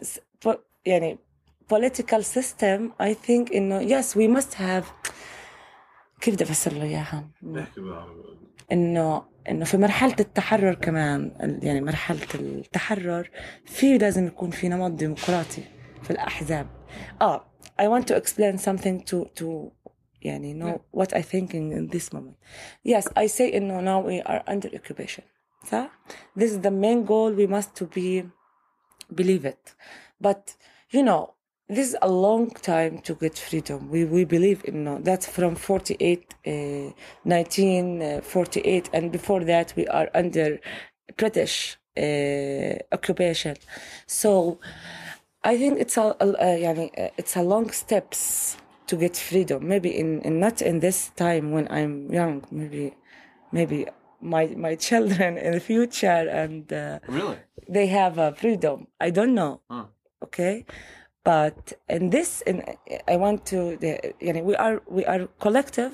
s- 0.00 0.18
po- 0.40 0.60
يعني 0.86 1.18
political 1.68 2.22
system, 2.22 2.78
I 3.00 3.14
think 3.26 3.54
إنه 3.54 3.80
yes, 3.88 4.06
we 4.14 4.28
must 4.38 4.54
have 4.54 4.84
كيف 6.20 6.34
بدي 6.34 6.44
أفسر 6.44 6.72
له 6.72 6.82
إياها؟ 6.84 7.28
احكي 7.58 7.80
بالعربي 7.80 8.22
انه 8.72 9.22
انه 9.48 9.64
في 9.64 9.76
مرحله 9.76 10.16
التحرر 10.20 10.74
كمان 10.74 11.36
ال- 11.42 11.64
يعني 11.64 11.80
مرحله 11.80 12.26
التحرر 12.34 13.30
في 13.64 13.98
لازم 13.98 14.26
يكون 14.26 14.50
في 14.50 14.68
نمط 14.68 14.90
ديمقراطي 14.90 15.62
في 16.02 16.10
الاحزاب 16.10 16.66
اه 17.22 17.46
I 17.80 17.84
want 17.84 18.04
to 18.04 18.14
explain 18.16 18.58
something 18.58 19.04
to 19.10 19.40
to 19.40 19.46
يعني 20.22 20.60
know 20.62 20.98
what 21.00 21.08
I 21.14 21.20
thinking 21.22 21.72
in 21.72 21.96
this 21.96 22.12
moment 22.16 22.36
yes 22.88 23.04
I 23.16 23.26
say 23.38 23.54
انه 23.54 23.80
now 23.80 24.06
we 24.06 24.26
are 24.28 24.52
under 24.52 24.68
occupation 24.74 25.22
صح 25.70 25.90
this 26.38 26.48
is 26.50 26.58
the 26.66 26.70
main 26.70 27.04
goal 27.08 27.34
we 27.38 27.46
must 27.56 27.82
to 27.82 27.86
be 27.86 28.24
believe 29.20 29.44
it 29.44 29.74
but 30.26 30.42
you 30.94 31.02
know 31.08 31.33
this 31.67 31.89
is 31.89 31.97
a 32.01 32.09
long 32.09 32.51
time 32.51 32.99
to 32.99 33.15
get 33.15 33.37
freedom. 33.37 33.89
We, 33.89 34.05
we 34.05 34.23
believe 34.23 34.63
in 34.65 34.83
no. 34.83 34.99
That's 34.99 35.27
from 35.27 35.55
48, 35.55 36.35
uh, 36.45 36.51
1948. 37.23 38.85
Uh, 38.85 38.89
and 38.93 39.11
before 39.11 39.43
that, 39.45 39.73
we 39.75 39.87
are 39.87 40.09
under 40.13 40.59
British 41.17 41.77
uh, 41.97 42.75
occupation. 42.91 43.57
So 44.05 44.59
I 45.43 45.57
think 45.57 45.79
it's 45.79 45.97
a, 45.97 46.03
uh, 46.03 47.09
it's 47.17 47.35
a 47.35 47.41
long 47.41 47.71
steps 47.71 48.57
to 48.87 48.95
get 48.95 49.17
freedom. 49.17 49.67
Maybe 49.67 49.89
in, 49.97 50.21
in 50.21 50.39
not 50.39 50.61
in 50.61 50.81
this 50.81 51.09
time 51.15 51.51
when 51.51 51.67
I'm 51.71 52.11
young, 52.13 52.45
maybe, 52.51 52.93
maybe 53.51 53.87
my 54.21 54.47
my 54.55 54.75
children 54.87 55.37
in 55.37 55.53
the 55.53 55.59
future 55.59 56.29
and 56.29 56.71
uh, 56.71 56.99
really 57.07 57.37
they 57.67 57.87
have 57.87 58.17
uh, 58.17 58.31
freedom 58.31 58.87
i 58.99 59.09
don't 59.09 59.33
know 59.33 59.61
huh. 59.69 59.85
okay 60.23 60.65
but 61.25 61.73
in 61.89 62.11
this, 62.11 62.41
in 62.41 62.63
I 63.07 63.17
want 63.17 63.45
to. 63.47 63.75
The, 63.77 64.13
you 64.21 64.31
know, 64.31 64.43
we 64.43 64.55
are 64.55 64.81
we 64.87 65.03
are 65.05 65.27
collective 65.39 65.93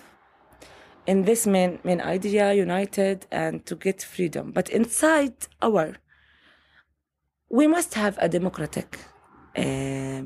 in 1.07 1.23
this 1.23 1.47
main 1.47 1.79
main 1.83 2.01
idea, 2.01 2.53
united, 2.53 3.25
and 3.31 3.65
to 3.65 3.75
get 3.75 4.03
freedom. 4.03 4.51
But 4.51 4.69
inside 4.69 5.33
our, 5.61 5.95
we 7.49 7.65
must 7.65 7.95
have 7.95 8.19
a 8.21 8.29
democratic. 8.29 8.99
Uh, 9.57 10.23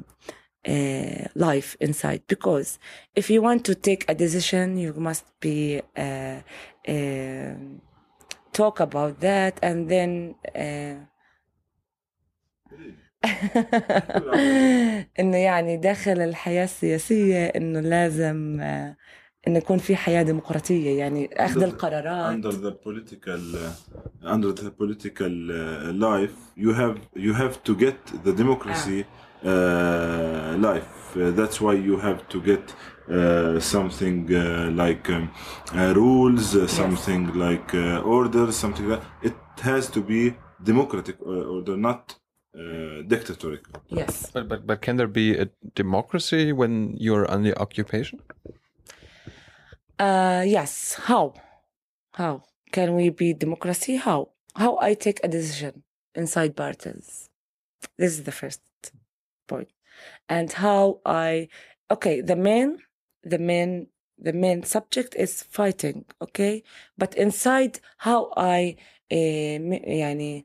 uh, 0.68 1.28
life 1.36 1.78
inside 1.80 2.24
because 2.28 2.80
if 3.16 3.30
you 3.30 3.40
want 3.40 3.64
to 3.64 3.76
take 3.76 4.04
a 4.08 4.16
decision 4.16 4.78
you 4.78 4.94
must 4.94 5.26
be 5.40 5.80
uh, 5.96 6.40
uh, 6.88 7.54
talk 8.52 8.80
about 8.80 9.20
that 9.20 9.60
and 9.62 9.90
then 9.90 10.34
uh, 10.56 10.96
انه 15.20 15.38
يعني 15.38 15.78
داخل 15.78 16.22
الحياة 16.22 16.64
السياسيه 16.64 17.46
انه 17.46 17.80
لازم 17.80 18.58
آه، 18.62 18.98
انه 19.48 19.58
يكون 19.58 19.78
في 19.78 19.96
حياه 19.96 20.24
ديمقراطيه 20.24 21.00
يعني 21.00 21.30
اخذ 21.34 21.64
القرارات 21.64 22.46
under 22.46 22.56
the 22.56 22.72
political 22.72 23.40
uh, 23.56 24.34
under 24.34 24.52
the 24.62 24.72
political 24.82 25.34
uh, 25.52 25.92
life 26.08 26.36
you 26.58 26.74
have 26.74 26.98
you 27.16 27.34
have 27.34 27.56
to 27.64 27.76
get 27.86 28.26
the 28.26 28.34
democracy 28.42 29.00
uh, 29.46 30.68
life 30.70 31.06
Uh, 31.16 31.32
that's 31.32 31.62
why 31.62 31.74
you 31.74 31.98
have 31.98 32.28
to 32.28 32.42
get 32.42 32.64
uh, 33.10 33.58
something 33.60 34.18
uh, 34.36 34.70
like 34.84 35.10
um, 35.10 35.32
uh, 35.74 35.94
rules 35.96 36.56
uh, 36.56 36.68
something 36.68 37.34
like 37.46 37.74
uh, 37.74 38.02
order 38.18 38.52
something 38.52 38.88
like 38.90 39.02
it 39.30 39.38
has 39.62 39.90
to 39.90 40.02
be 40.02 40.22
democratic 40.62 41.18
uh, 41.22 41.56
order 41.56 41.78
not 41.78 42.16
uh, 42.55 43.03
dictatorial 43.07 43.63
yes 43.89 44.31
But, 44.35 44.49
but 44.49 44.67
but 44.67 44.81
can 44.83 44.97
there 44.97 45.09
be 45.23 45.37
a 45.39 45.47
democracy 45.75 46.53
when 46.53 46.95
you're 46.99 47.27
under 47.31 47.55
occupation? 47.61 48.21
uh 49.99 50.43
yes 50.47 50.95
how 50.95 51.35
how 52.15 52.43
can 52.73 52.95
we 52.95 53.11
be 53.11 53.33
democracy 53.35 53.97
how 53.97 54.31
how 54.57 54.79
i 54.81 54.95
take 54.95 55.21
a 55.23 55.29
decision 55.29 55.83
inside 56.15 56.57
parties 56.57 57.29
this 57.99 58.13
is 58.13 58.25
the 58.25 58.33
first 58.33 58.63
point 59.49 59.69
and 60.29 60.53
how 60.53 61.01
i 61.07 61.49
okay 61.91 62.21
the 62.21 62.37
main 62.37 62.79
the 63.23 63.39
main 63.39 63.87
the 64.19 64.33
main 64.33 64.63
subject 64.63 65.15
is 65.15 65.43
fighting 65.43 66.05
okay 66.23 66.63
but 66.99 67.15
inside 67.15 67.81
how 67.99 68.33
i 68.37 68.77
uh, 69.13 69.59
me- 69.69 69.85
يعني 69.87 70.45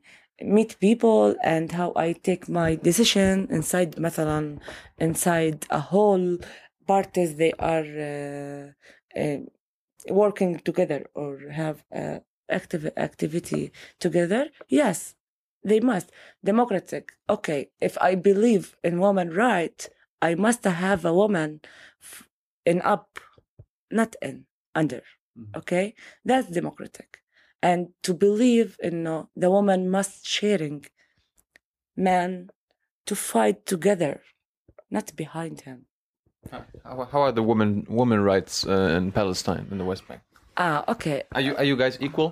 meet 0.56 0.78
people 0.80 1.34
and 1.42 1.72
how 1.72 1.92
I 1.96 2.12
take 2.28 2.48
my 2.48 2.70
decision 2.88 3.48
inside 3.50 3.90
مثلا 3.98 4.58
inside 4.98 5.58
a 5.70 5.80
whole 5.80 6.38
parties 6.86 7.36
they 7.36 7.52
are 7.58 7.86
uh, 8.12 9.20
uh, 9.20 9.38
working 10.10 10.58
together 10.68 11.00
or 11.14 11.32
have 11.50 11.84
uh, 11.94 12.18
active 12.48 12.84
activity 12.96 13.72
together 13.98 14.42
yes 14.68 14.98
they 15.64 15.80
must 15.80 16.08
democratic 16.44 17.04
okay 17.36 17.60
if 17.80 17.94
i 18.00 18.14
believe 18.14 18.76
in 18.84 19.00
woman 19.06 19.28
right 19.30 19.78
i 20.22 20.34
must 20.46 20.62
have 20.64 21.04
a 21.04 21.14
woman 21.22 21.50
f- 22.10 22.28
in 22.64 22.78
up 22.94 23.08
not 24.00 24.12
in 24.28 24.36
under 24.80 25.02
Mhm. 25.38 25.56
okay 25.60 25.86
that's 26.28 26.48
democratic 26.60 27.08
and 27.61 27.87
to 28.03 28.13
believe 28.13 28.75
in 28.81 29.05
uh, 29.07 29.23
the 29.35 29.49
woman 29.49 29.89
must 29.89 30.25
sharing 30.25 30.85
man 31.95 32.49
to 33.05 33.15
fight 33.15 33.65
together 33.65 34.21
not 34.89 35.15
behind 35.15 35.61
him 35.61 35.85
How, 36.51 37.05
how 37.11 37.21
are 37.27 37.31
the 37.31 37.43
woman 37.43 37.85
woman 37.89 38.19
rights 38.21 38.65
uh, 38.65 38.97
in 38.97 39.11
Palestine 39.11 39.67
in 39.71 39.77
the 39.77 39.85
West 39.85 40.07
Bank? 40.07 40.21
ah 40.57 40.83
okay 40.93 41.23
Are 41.37 41.41
you 41.47 41.53
are 41.59 41.63
you 41.71 41.77
guys 41.77 41.97
equal? 42.01 42.29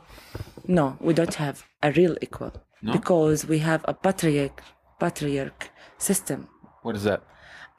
no 0.67 0.97
we 1.07 1.13
don't 1.13 1.35
have 1.35 1.57
a 1.87 1.91
real 1.99 2.15
equal 2.21 2.53
No? 2.81 2.93
because 2.93 3.39
we 3.51 3.57
have 3.59 3.81
a 3.87 3.93
patriarch 3.93 4.59
patriarch 4.99 5.61
system 5.97 6.47
What 6.85 6.95
is 6.95 7.03
that? 7.03 7.21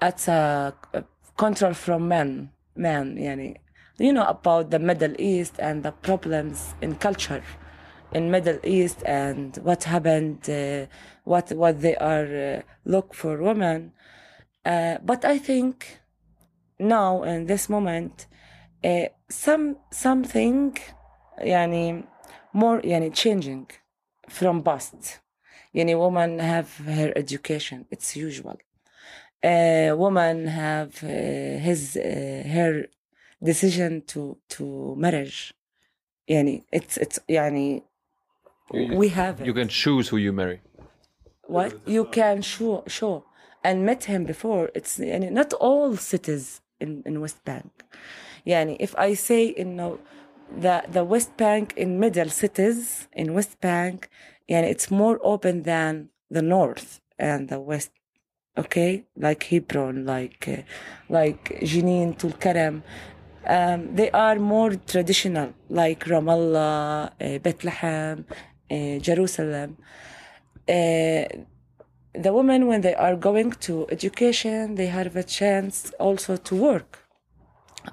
it's 0.08 0.28
a, 0.28 0.72
a 0.98 1.02
control 1.36 1.74
from 1.74 2.08
men 2.08 2.50
men 2.76 3.16
yani 3.26 3.56
you 4.00 4.12
know 4.12 4.26
about 4.26 4.70
the 4.70 4.78
middle 4.78 5.14
east 5.18 5.54
and 5.58 5.82
the 5.82 5.92
problems 5.92 6.74
in 6.80 6.94
culture 6.96 7.42
in 8.12 8.30
middle 8.30 8.58
east 8.64 9.02
and 9.04 9.56
what 9.58 9.84
happened 9.84 10.48
uh, 10.50 10.86
what 11.24 11.52
what 11.52 11.80
they 11.80 11.96
are 11.96 12.56
uh, 12.56 12.62
look 12.84 13.14
for 13.14 13.34
women. 13.42 13.92
Uh, 14.64 14.96
but 15.10 15.24
i 15.24 15.38
think 15.38 16.00
now 16.78 17.22
in 17.22 17.46
this 17.46 17.68
moment 17.68 18.26
uh, 18.84 19.06
some 19.28 19.76
something 19.90 20.76
yani 21.44 22.04
more 22.52 22.80
yani 22.82 23.14
changing 23.14 23.66
from 24.28 24.62
past. 24.62 25.20
Yani 25.74 25.98
women 25.98 26.38
have 26.38 26.76
her 26.78 27.12
education. 27.16 27.86
It's 27.90 28.16
usual. 28.16 28.58
Uh, 29.42 29.94
woman 29.96 30.46
have 30.46 31.02
uh, 31.02 31.06
his 31.06 31.96
uh, 31.96 32.42
her 32.48 32.86
decision 33.43 34.01
to 34.13 34.37
to 34.49 34.95
marriage 34.97 35.53
يعني 36.27 36.63
it's 36.75 36.97
it's 36.97 37.19
يعني 37.29 37.83
You- 38.73 38.97
we 38.97 39.09
have 39.09 39.41
it. 39.41 39.45
You 39.45 39.53
can 39.53 39.67
choose 39.69 40.09
who 40.09 40.17
you 40.17 40.31
marry. 40.33 40.59
what 41.47 41.71
you 41.95 42.03
can 42.05 42.41
show 42.41 42.83
show 42.87 43.23
and 43.63 43.85
met 43.85 44.03
him 44.05 44.23
before 44.25 44.69
it's 44.75 44.99
يعني 44.99 45.29
not 45.31 45.53
all 45.53 45.95
cities 45.97 46.61
in 46.81 47.03
in 47.05 47.21
West 47.21 47.43
Bank 47.45 47.71
يعني 48.45 48.77
if 48.81 48.95
I 48.97 49.13
say 49.13 49.53
إنه 49.59 49.97
the 50.61 50.83
the 50.91 51.03
West 51.03 51.31
Bank 51.37 51.73
in 51.77 51.99
middle 51.99 52.29
cities 52.29 53.07
in 53.13 53.33
West 53.33 53.59
Bank 53.61 54.09
يعني 54.49 54.71
it's 54.75 54.89
more 54.91 55.19
open 55.21 55.63
than 55.63 56.09
the 56.31 56.41
North 56.41 56.99
and 57.19 57.49
the 57.49 57.59
West 57.59 57.91
okay 58.57 59.03
like 59.25 59.43
Hebron 59.51 60.05
like 60.05 60.47
uh, 60.47 60.61
like 61.09 61.43
Jenin 61.71 62.09
Tulkarem 62.21 62.81
um, 63.46 63.94
they 63.94 64.10
are 64.10 64.36
more 64.36 64.74
traditional 64.74 65.52
like 65.68 66.04
Ramallah 66.04 67.12
uh, 67.20 67.38
Bethlehem 67.38 68.24
uh, 68.70 68.98
Jerusalem. 68.98 69.76
Uh, 70.68 71.24
the 72.12 72.32
women 72.32 72.66
when 72.66 72.80
they 72.80 72.94
are 72.94 73.16
going 73.16 73.52
to 73.52 73.86
education 73.90 74.74
they 74.74 74.86
have 74.86 75.14
a 75.16 75.22
chance 75.22 75.92
also 75.98 76.36
to 76.36 76.54
work 76.54 76.98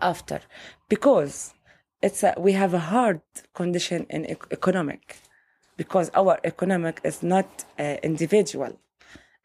after. 0.01 0.41
Because 0.89 1.53
it's 2.01 2.23
a, 2.23 2.33
we 2.37 2.51
have 2.53 2.73
a 2.73 2.79
hard 2.79 3.21
condition 3.53 4.05
in 4.09 4.25
ec- 4.25 4.47
economic. 4.51 5.17
Because 5.77 6.09
our 6.15 6.39
economic 6.43 6.99
is 7.03 7.21
not 7.21 7.65
uh, 7.79 7.97
individual. 8.03 8.79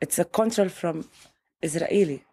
It's 0.00 0.18
a 0.18 0.24
control 0.24 0.68
from 0.68 1.04
israeli 1.60 2.24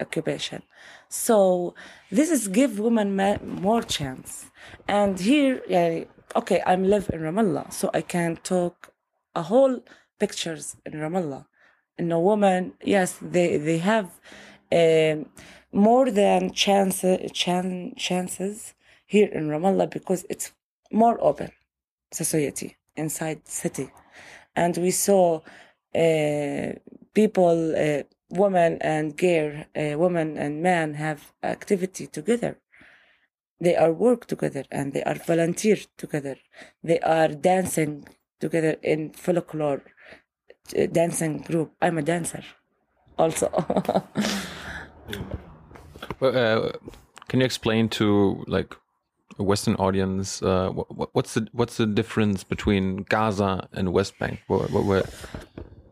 occupation. 0.00 0.62
So 1.08 1.74
this 2.10 2.30
is 2.30 2.48
give 2.48 2.78
women 2.78 3.16
more 3.42 3.82
chance. 3.82 4.50
And 4.86 5.18
here 5.18 5.62
yeah, 5.68 6.04
okay 6.36 6.62
i'm 6.66 6.84
live 6.84 7.08
in 7.12 7.20
ramallah 7.20 7.72
so 7.72 7.90
i 7.94 8.02
can 8.02 8.36
talk 8.42 8.92
a 9.34 9.42
whole 9.42 9.82
pictures 10.18 10.76
in 10.84 10.92
ramallah. 10.92 11.46
And 11.96 12.12
a 12.12 12.20
woman 12.20 12.74
yes 12.82 13.18
they 13.20 13.56
they 13.56 13.78
have 13.78 14.08
um, 14.70 15.26
more 15.72 16.10
than 16.10 16.52
chance, 16.52 17.04
chan, 17.32 17.94
chances 17.96 18.74
here 19.06 19.28
in 19.28 19.48
ramallah 19.48 19.90
because 19.90 20.24
it's 20.30 20.52
more 20.90 21.18
open 21.20 21.50
society 22.10 22.76
inside 22.96 23.46
city. 23.46 23.90
And 24.56 24.76
we 24.76 24.90
saw 24.90 25.40
uh, 25.94 26.72
people 27.14 27.74
uh, 27.76 28.02
women 28.30 28.78
and 28.80 29.16
gay 29.16 29.66
uh, 29.76 29.98
women 29.98 30.36
and 30.36 30.62
men 30.62 30.94
have 30.94 31.32
activity 31.42 32.06
together. 32.06 32.58
They 33.60 33.74
are 33.76 33.92
work 33.92 34.26
together 34.26 34.64
and 34.70 34.92
they 34.92 35.02
are 35.02 35.14
volunteer 35.14 35.78
together. 35.96 36.36
They 36.82 37.00
are 37.00 37.28
dancing 37.28 38.06
together 38.40 38.76
in 38.82 39.12
folklore 39.12 39.82
uh, 40.76 40.86
dancing 40.86 41.38
group. 41.38 41.72
I'm 41.82 41.98
a 41.98 42.02
dancer 42.02 42.44
also. 43.18 43.48
Well, 46.20 46.36
uh, 46.36 46.72
can 47.28 47.40
you 47.40 47.46
explain 47.46 47.88
to 47.90 48.44
like 48.48 48.74
a 49.38 49.44
Western 49.44 49.76
audience 49.76 50.42
uh, 50.42 50.70
what, 50.70 51.14
what's 51.14 51.34
the 51.34 51.46
what's 51.52 51.76
the 51.76 51.86
difference 51.86 52.42
between 52.42 53.04
Gaza 53.04 53.68
and 53.72 53.92
West 53.92 54.18
Bank? 54.18 54.40
What, 54.48 54.70
what, 54.70 55.08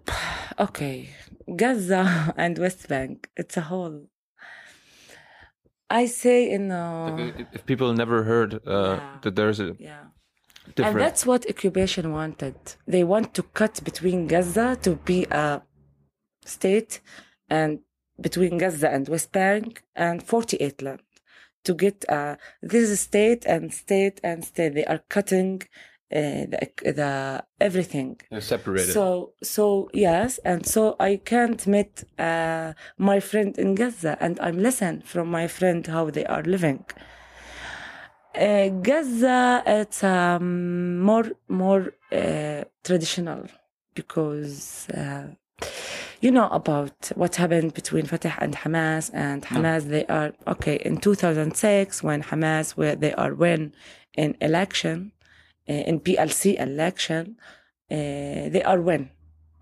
okay 0.59 1.11
gaza 1.54 2.02
and 2.37 2.59
west 2.59 2.88
bank 2.88 3.28
it's 3.37 3.56
a 3.56 3.62
whole 3.70 3.96
i 5.90 6.06
say 6.06 6.50
in 6.50 6.70
uh, 6.72 7.16
if- 7.54 7.64
people 7.66 7.92
never 7.92 8.22
heard 8.24 8.54
uh, 8.54 8.96
Yeah. 8.98 9.18
that 9.22 9.35
there's 9.37 9.61
a 9.61 9.76
yeah 9.78 10.04
And 10.87 10.94
that's 11.04 11.24
what 11.30 11.42
occupation 11.54 12.04
wanted. 12.20 12.56
They 12.94 13.04
want 13.04 13.28
to 13.38 13.42
cut 13.61 13.74
between 13.90 14.26
Gaza 14.32 14.68
to 14.87 14.90
be 15.11 15.18
a 15.30 15.62
state 16.56 16.92
and 17.48 17.70
between 18.26 18.59
Gaza 18.59 18.88
and 18.96 19.04
West 19.09 19.30
Bank 19.30 19.85
and 19.94 20.16
48 20.22 20.82
land 20.82 21.02
to 21.66 21.72
get 21.85 22.04
uh, 22.09 22.35
this 22.72 22.88
state 23.09 23.42
and 23.54 23.72
state 23.72 24.16
and 24.24 24.38
state. 24.44 24.72
They 24.74 24.85
are 24.92 25.02
cutting 25.09 25.62
uh, 26.14 26.46
the, 26.52 26.70
the 26.84 27.44
everything. 27.60 28.20
They're 28.30 28.40
separated. 28.40 28.92
So 28.92 29.32
so 29.42 29.90
yes, 29.92 30.38
and 30.44 30.64
so 30.66 30.96
I 31.00 31.16
can't 31.16 31.66
meet 31.66 32.04
uh, 32.18 32.74
my 32.98 33.20
friend 33.20 33.58
in 33.58 33.74
Gaza, 33.74 34.16
and 34.20 34.38
I'm 34.40 34.58
listen 34.58 35.02
from 35.02 35.30
my 35.30 35.48
friend 35.48 35.86
how 35.86 36.10
they 36.10 36.24
are 36.26 36.42
living. 36.42 36.84
Uh, 38.34 38.68
Gaza 38.68 39.62
it's 39.66 40.04
um, 40.04 40.98
more 41.00 41.32
more 41.48 41.94
uh, 42.12 42.64
traditional 42.84 43.46
because 43.94 44.88
uh, 44.90 45.28
you 46.20 46.30
know 46.30 46.48
about 46.48 47.10
what 47.14 47.36
happened 47.36 47.74
between 47.74 48.04
Fatah 48.06 48.34
and 48.38 48.54
Hamas 48.54 49.10
and 49.12 49.42
Hamas 49.42 49.88
they 49.88 50.04
are 50.06 50.32
okay 50.46 50.76
in 50.76 50.98
2006 50.98 52.02
when 52.02 52.22
Hamas 52.22 52.76
where 52.76 52.94
they 52.94 53.14
are 53.14 53.34
win 53.34 53.72
in 54.16 54.36
election 54.40 55.12
in 55.66 56.00
PLC 56.00 56.59
election 56.61 57.37
uh, 57.90 57.94
they 57.94 58.62
are 58.64 58.81
win 58.81 59.11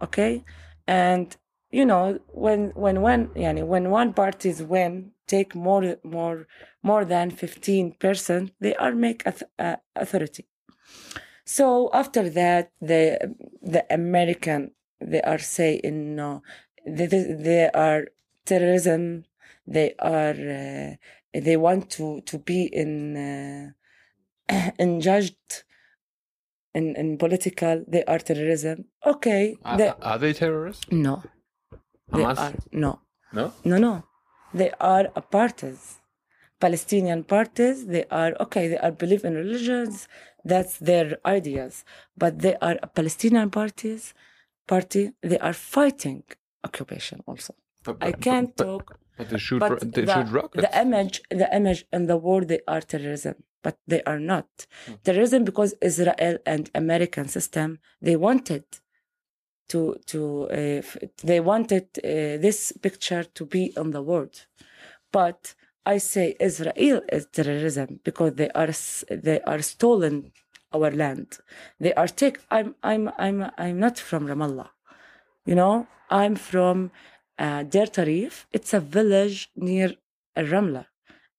okay? 0.04 0.44
And 0.86 1.36
you 1.70 1.84
know 1.84 2.18
when 2.28 2.72
when 2.74 3.00
one 3.00 3.28
yani, 3.28 3.66
when 3.66 3.90
one 3.90 4.12
parties 4.12 4.62
win 4.62 5.12
take 5.26 5.54
more 5.54 5.96
more 6.04 6.46
more 6.82 7.04
than 7.04 7.30
15 7.30 7.92
percent 7.92 8.52
they 8.60 8.74
are 8.76 8.94
make 8.94 9.26
uh, 9.26 9.76
authority. 9.96 10.46
So 11.44 11.90
after 11.92 12.28
that 12.30 12.70
the 12.80 13.34
the 13.62 13.84
american 13.92 14.70
they 15.00 15.20
are 15.22 15.38
saying 15.38 16.14
no 16.14 16.42
they, 16.86 17.06
they, 17.06 17.22
they 17.48 17.70
are 17.74 18.06
terrorism 18.46 19.24
they 19.66 19.94
are 19.98 20.30
uh, 20.30 20.90
they 21.46 21.56
want 21.56 21.90
to 21.90 22.20
to 22.22 22.38
be 22.38 22.64
in 22.64 23.16
uh, 23.16 24.70
in 24.78 25.00
judged 25.00 25.64
in, 26.78 26.84
in 27.02 27.08
political 27.24 27.76
they 27.94 28.04
are 28.12 28.18
terrorism 28.28 28.76
okay 29.12 29.56
are, 29.64 29.78
they, 29.80 29.90
are 30.10 30.18
they 30.18 30.32
terrorists? 30.32 30.84
no 31.06 31.14
they 32.16 32.22
Hamas? 32.22 32.38
are 32.44 32.54
no 32.84 32.92
No. 33.38 33.46
no, 33.70 33.76
no. 33.88 33.94
They 34.60 34.70
are 34.94 35.06
a 35.20 35.22
parties. 35.38 35.80
Palestinian 36.64 37.20
parties, 37.24 37.76
they 37.94 38.04
are 38.22 38.32
okay, 38.44 38.64
they 38.68 38.78
are 38.86 38.92
believe 39.02 39.24
in 39.28 39.34
religions, 39.34 39.94
that's 40.44 40.74
their 40.88 41.08
ideas. 41.38 41.84
But 42.22 42.32
they 42.44 42.54
are 42.66 42.76
a 42.86 42.88
Palestinian 42.98 43.48
parties 43.50 44.14
party, 44.72 45.02
they 45.30 45.38
are 45.48 45.52
fighting 45.52 46.22
occupation 46.68 47.18
also. 47.30 47.52
But, 47.84 47.96
I 48.00 48.12
can't 48.12 48.52
but, 48.56 48.64
talk 48.66 48.86
But 49.18 49.28
they 49.30 49.38
shoot. 49.46 49.60
but 49.60 49.80
they 49.94 50.04
the, 50.08 50.14
shoot 50.14 50.28
rockets. 50.38 50.62
the 50.64 50.72
image 50.84 51.16
the 51.42 51.48
image 51.60 51.80
in 51.96 52.02
the 52.12 52.16
world 52.26 52.44
they 52.52 52.60
are 52.72 52.80
terrorism 52.92 53.36
but 53.66 53.76
they 53.92 54.02
are 54.10 54.20
not 54.34 54.48
Hmm. 54.86 54.94
terrorism 55.06 55.40
because 55.50 55.70
israel 55.90 56.36
and 56.52 56.64
american 56.82 57.26
system 57.36 57.68
they 58.06 58.16
wanted 58.28 58.64
to 59.72 59.80
to 60.12 60.20
uh, 60.58 60.82
they 61.30 61.40
wanted 61.52 61.86
uh, 61.98 62.36
this 62.46 62.58
picture 62.86 63.24
to 63.38 63.42
be 63.54 63.62
on 63.82 63.88
the 63.96 64.02
world 64.10 64.34
but 65.18 65.40
i 65.94 65.96
say 66.12 66.26
israel 66.48 67.00
is 67.16 67.24
terrorism 67.38 67.88
because 68.08 68.32
they 68.40 68.50
are 68.60 68.72
they 69.28 69.38
are 69.52 69.62
stolen 69.74 70.14
our 70.74 70.90
land 71.02 71.28
they 71.84 71.94
are 72.00 72.08
take 72.22 72.36
i'm 72.56 72.68
i'm 72.90 73.04
i'm 73.26 73.38
i'm 73.64 73.78
not 73.86 73.96
from 74.08 74.22
ramallah 74.30 74.68
you 75.50 75.56
know 75.60 75.74
i'm 76.10 76.34
from 76.50 76.76
uh, 77.38 77.62
Deir 77.64 77.86
Tarif. 77.86 78.44
it's 78.52 78.72
a 78.74 78.80
village 78.80 79.50
near 79.56 79.94
ramla. 80.36 80.86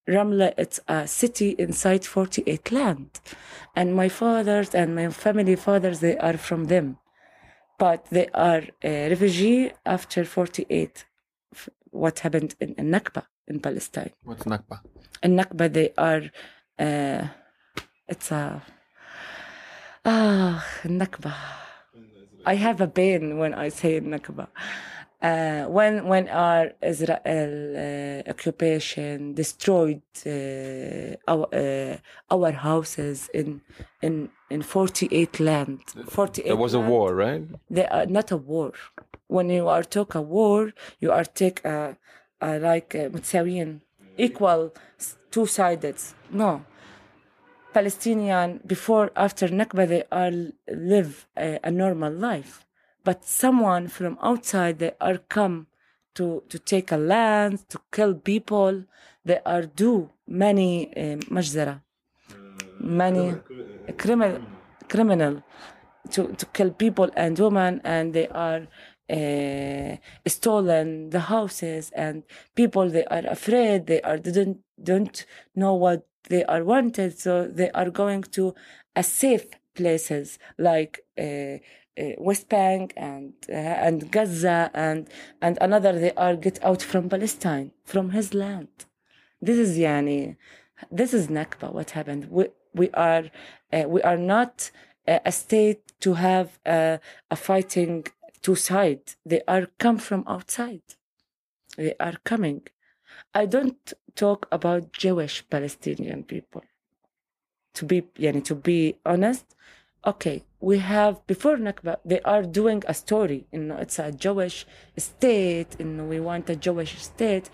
Ramla 0.07 0.53
it's 0.57 0.79
a 0.87 1.07
city 1.07 1.55
inside 1.57 2.05
48 2.05 2.71
land. 2.71 3.19
And 3.75 3.95
my 3.95 4.09
fathers 4.09 4.75
and 4.75 4.95
my 4.95 5.09
family 5.09 5.55
fathers 5.55 5.99
they 5.99 6.17
are 6.17 6.37
from 6.37 6.65
them. 6.65 6.97
But 7.77 8.05
they 8.09 8.27
are 8.33 8.63
uh, 8.83 8.89
refugee 9.09 9.71
after 9.85 10.23
48 10.23 11.05
what 11.91 12.19
happened 12.19 12.55
in, 12.59 12.73
in 12.73 12.91
nakba 12.91 13.23
in 13.47 13.59
palestine. 13.59 14.11
What's 14.23 14.43
Nakba? 14.43 14.81
in 15.23 15.35
nakba 15.37 15.71
they 15.71 15.93
are 15.97 16.23
uh, 16.77 17.27
it's 18.07 18.31
a 18.31 18.61
ah 20.03 20.65
nakba. 20.83 21.33
I 22.45 22.55
have 22.55 22.79
a 22.81 22.87
pain 22.87 23.37
when 23.39 23.53
i 23.53 23.69
say 23.69 23.99
nakba 24.01 24.47
uh, 25.24 25.64
when 25.76 26.06
when 26.06 26.28
our 26.28 26.72
Israel 26.82 27.52
uh, 27.76 28.30
occupation 28.30 29.34
destroyed 29.34 30.02
uh, 30.26 31.30
our 31.32 31.46
uh, 31.54 31.96
our 32.34 32.52
houses 32.52 33.28
in 33.34 33.60
in 34.02 34.30
in 34.50 34.62
48 34.62 35.40
land 35.40 35.80
48 36.08 36.44
There 36.46 36.56
was 36.56 36.74
a 36.74 36.78
land 36.78 36.90
war, 36.90 37.14
right? 37.14 37.42
they 37.70 37.86
are 37.86 38.06
not 38.06 38.30
a 38.30 38.36
war 38.36 38.72
when 39.26 39.50
you 39.50 39.68
are 39.68 39.82
talk 39.82 40.14
a 40.14 40.22
war 40.22 40.72
you 41.00 41.10
are 41.12 41.24
take 41.24 41.64
a, 41.64 41.96
a 42.40 42.58
like 42.58 42.94
uh, 42.94 43.08
متساويين 43.14 43.80
equal 44.18 44.72
two 45.30 45.46
sided 45.46 45.96
no 46.30 46.64
Palestinian 47.72 48.60
before 48.66 49.10
after 49.16 49.46
Nakba 49.48 49.86
they 49.88 50.04
are 50.10 50.32
live 50.92 51.26
a, 51.36 51.58
a 51.62 51.70
normal 51.70 52.12
life 52.12 52.63
but 53.05 53.23
someone 53.43 53.87
from 53.87 54.13
outside 54.29 54.79
they 54.79 54.93
are 55.07 55.19
come 55.35 55.57
to 56.17 56.25
to 56.51 56.57
take 56.73 56.91
a 56.91 56.97
land 57.13 57.53
to 57.69 57.77
kill 57.95 58.13
people. 58.31 58.73
They 59.29 59.39
are 59.53 59.63
do 59.83 59.91
many 60.27 60.71
uh, 60.95 61.17
majzara. 61.35 61.75
Many 62.79 63.25
criminal 64.01 64.41
criminal 64.93 65.33
to, 66.13 66.21
to 66.39 66.45
kill 66.57 66.71
people 66.71 67.09
and 67.15 67.37
women 67.39 67.81
and 67.83 68.13
they 68.13 68.27
are 68.27 68.61
uh, 69.17 69.97
stolen 70.27 71.09
the 71.09 71.21
houses 71.33 71.91
and 71.95 72.23
people 72.55 72.89
they 72.89 73.05
are 73.05 73.25
afraid. 73.37 73.87
They 73.87 74.01
are 74.01 74.17
didn't 74.17 74.57
don't 74.81 75.25
know 75.55 75.73
what 75.73 76.07
they 76.29 76.43
are 76.45 76.63
wanted. 76.63 77.19
So 77.19 77.47
they 77.47 77.69
are 77.71 77.89
going 77.89 78.23
to 78.37 78.53
a 78.95 79.03
safe 79.03 79.47
places 79.75 80.39
like 80.57 80.93
uh, 81.19 81.57
West 82.17 82.49
Bank 82.49 82.93
and 82.97 83.33
uh, 83.49 83.53
and 83.53 84.11
Gaza 84.11 84.69
and 84.73 85.07
and 85.41 85.57
another 85.61 85.97
they 85.97 86.11
are 86.13 86.35
get 86.35 86.63
out 86.63 86.81
from 86.81 87.09
Palestine 87.09 87.71
from 87.83 88.11
his 88.11 88.33
land. 88.33 88.67
This 89.41 89.57
is 89.57 89.77
yani 89.77 90.35
this 90.91 91.13
is 91.13 91.27
Nakba 91.27 91.71
what 91.71 91.91
happened. 91.91 92.29
We 92.29 92.47
we 92.73 92.89
are 92.91 93.25
uh, 93.71 93.85
we 93.87 94.01
are 94.01 94.17
not 94.17 94.71
uh, 95.07 95.19
a 95.25 95.31
state 95.31 95.93
to 96.01 96.15
have 96.15 96.59
uh, 96.65 96.97
a 97.31 97.35
fighting 97.35 98.05
two 98.41 98.55
sides 98.55 99.15
they 99.25 99.41
are 99.47 99.67
come 99.77 99.97
from 99.97 100.23
outside. 100.27 100.83
They 101.77 101.95
are 101.99 102.17
coming. 102.23 102.61
I 103.33 103.45
don't 103.45 103.93
talk 104.15 104.47
about 104.51 104.91
Jewish 104.91 105.43
Palestinian 105.49 106.23
people. 106.23 106.63
To 107.75 107.85
be 107.85 108.01
yani, 108.17 108.43
to 108.45 108.55
be 108.55 108.97
honest 109.05 109.55
okay 110.05 110.43
we 110.59 110.77
have 110.79 111.25
before 111.27 111.57
Nakba 111.57 111.97
they 112.05 112.21
are 112.21 112.43
doing 112.43 112.83
a 112.87 112.93
story 112.93 113.47
you 113.51 113.59
know 113.59 113.77
it's 113.77 113.99
a 113.99 114.11
Jewish 114.11 114.65
state 114.97 115.75
and 115.79 116.09
we 116.09 116.19
want 116.19 116.49
a 116.49 116.55
Jewish 116.55 117.01
state 117.01 117.49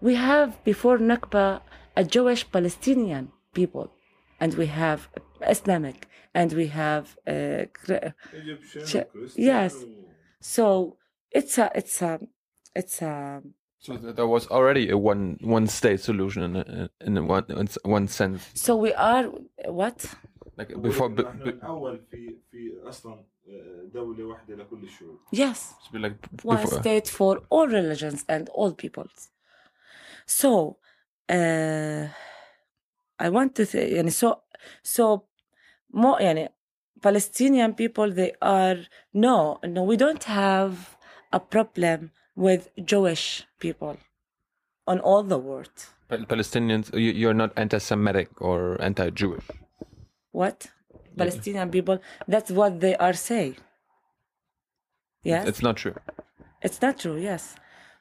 we 0.00 0.14
have 0.14 0.62
before 0.64 0.98
Nakba 0.98 1.60
a 1.96 2.04
Jewish 2.04 2.50
Palestinian 2.50 3.30
people 3.54 3.92
and 4.40 4.54
we 4.54 4.66
have 4.66 5.08
Islamic 5.48 6.08
and 6.34 6.52
we 6.52 6.66
have 6.68 7.16
uh, 7.26 7.32
Egyptian, 7.32 8.58
Christian, 8.62 9.04
yes. 9.36 9.76
so 10.40 10.96
it's 11.30 11.58
a 11.58 11.70
it's 11.74 12.02
a 12.02 12.20
it's 12.74 13.02
a 13.02 13.42
So 13.78 13.96
there 13.96 14.28
was 14.28 14.46
already 14.46 14.90
a 14.90 14.96
one 14.96 15.38
one 15.40 15.66
state 15.66 16.00
solution 16.00 16.42
in 16.42 16.56
a, 16.56 16.90
in 17.06 17.16
a 17.16 17.22
one 17.22 17.44
in 17.48 17.68
one 17.96 18.06
sense. 18.08 18.42
so 18.54 18.76
we 18.76 18.92
are 18.94 19.24
what 19.66 19.98
Like 20.57 20.69
before, 20.81 21.09
b- 21.09 21.21
نحن 21.23 21.43
b- 21.43 21.47
الأول 21.47 21.99
في 22.11 22.35
في 22.51 22.73
أصلا 22.83 23.23
آه، 23.49 23.83
دولة 23.93 24.23
واحدة 24.25 24.55
لكل 24.55 24.83
الشعوب 24.83 25.19
yes 25.35 25.59
to 25.87 25.91
be 25.93 25.99
like 25.99 26.15
b- 26.21 26.43
one 26.43 26.57
before. 26.65 26.79
state 26.81 27.07
for 27.07 27.41
all 27.49 27.67
religions 27.67 28.25
and 28.29 28.49
all 28.49 28.71
peoples. 28.73 29.29
So, 30.25 30.77
uh, 31.29 32.07
I 33.19 33.29
want 33.29 33.55
to 33.55 33.65
say, 33.65 33.93
يعني 33.95 34.11
so 34.11 34.41
so 34.83 35.23
more 35.93 36.19
يعني 36.21 36.49
Palestinian 37.01 37.73
people 37.75 38.11
they 38.11 38.31
are 38.41 38.77
no 39.13 39.59
no 39.63 39.83
we 39.83 39.95
don't 39.97 40.23
have 40.23 40.97
a 41.31 41.39
problem 41.39 42.11
with 42.35 42.69
Jewish 42.91 43.45
people 43.59 43.95
on 44.87 44.99
all 44.99 45.23
the 45.23 45.37
world. 45.37 45.75
Pal- 46.09 46.25
Palestinians, 46.25 46.93
you, 46.93 47.11
you're 47.21 47.33
not 47.43 47.51
anti-Semitic 47.57 48.29
or 48.41 48.81
anti-Jewish. 48.81 49.43
What 50.32 50.66
Palestinian 51.16 51.70
people? 51.70 51.98
That's 52.26 52.50
what 52.50 52.80
they 52.80 52.96
are 52.96 53.12
saying. 53.12 53.56
Yes. 55.22 55.46
It's 55.46 55.62
not 55.62 55.76
true. 55.76 55.94
It's 56.62 56.80
not 56.82 56.98
true, 56.98 57.16
yes. 57.16 57.54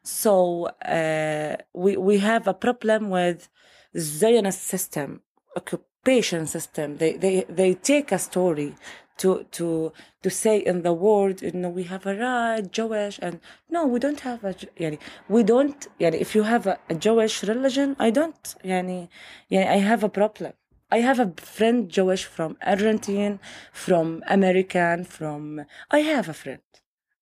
So 0.03 0.65
uh, 0.85 1.57
we 1.73 1.97
we 1.97 2.17
have 2.19 2.47
a 2.47 2.53
problem 2.53 3.09
with 3.09 3.49
Zionist 3.97 4.63
system, 4.63 5.21
occupation 5.55 6.47
system. 6.47 6.97
They 6.97 7.13
they 7.13 7.45
they 7.47 7.75
take 7.75 8.11
a 8.11 8.17
story 8.17 8.75
to 9.17 9.45
to 9.51 9.93
to 10.23 10.29
say 10.29 10.57
in 10.57 10.81
the 10.81 10.93
world, 10.93 11.41
you 11.43 11.51
know, 11.51 11.69
we 11.69 11.83
have 11.83 12.05
a 12.07 12.15
right 12.15 12.71
Jewish 12.71 13.19
and 13.21 13.39
no, 13.69 13.85
we 13.85 13.99
don't 13.99 14.21
have 14.21 14.43
a 14.43 14.53
yani, 14.79 14.97
we 15.29 15.43
don't 15.43 15.87
yani, 15.99 16.19
if 16.19 16.33
you 16.35 16.43
have 16.43 16.65
a, 16.65 16.79
a 16.89 16.95
Jewish 16.95 17.43
religion, 17.43 17.95
I 17.99 18.09
don't 18.09 18.55
yani, 18.63 19.09
yani 19.51 19.67
I 19.67 19.77
have 19.77 20.03
a 20.03 20.09
problem. 20.09 20.53
I 20.91 20.99
have 20.99 21.19
a 21.19 21.31
friend 21.37 21.89
Jewish 21.89 22.25
from 22.25 22.57
Argentine, 22.65 23.39
from 23.71 24.23
American, 24.27 25.05
from 25.05 25.65
I 25.89 25.99
have 25.99 26.27
a 26.29 26.33
friend. 26.33 26.61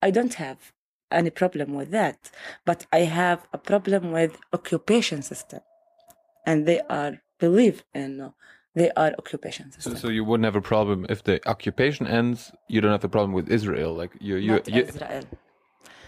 I 0.02 0.10
don't 0.12 0.36
have 0.36 0.72
any 1.12 1.30
problem 1.30 1.74
with 1.74 1.92
that, 1.92 2.32
but 2.66 2.86
I 2.92 3.00
have 3.00 3.40
a 3.54 3.58
problem 3.58 4.12
with 4.12 4.38
occupation 4.54 5.22
system, 5.22 5.62
and 6.46 6.66
they 6.66 6.82
are 6.90 7.22
believe 7.40 7.84
in 7.94 8.22
uh, 8.22 8.32
they 8.76 8.92
are 8.92 9.12
occupation 9.18 9.72
So, 9.72 9.76
system. 9.80 9.96
so 9.98 10.08
you 10.10 10.24
wouldn't 10.24 10.46
have 10.46 10.56
a 10.56 10.62
problem 10.62 11.06
if 11.10 11.24
the 11.24 11.38
occupation 11.50 12.08
ends. 12.08 12.52
You 12.68 12.82
don't 12.82 12.92
have 12.92 13.04
a 13.04 13.10
problem 13.10 13.34
with 13.34 13.50
Israel. 13.52 13.94
Like 13.96 14.12
you, 14.20 14.36
you, 14.38 14.52
Not 14.54 14.68
you 14.68 14.82
Israel. 14.84 15.24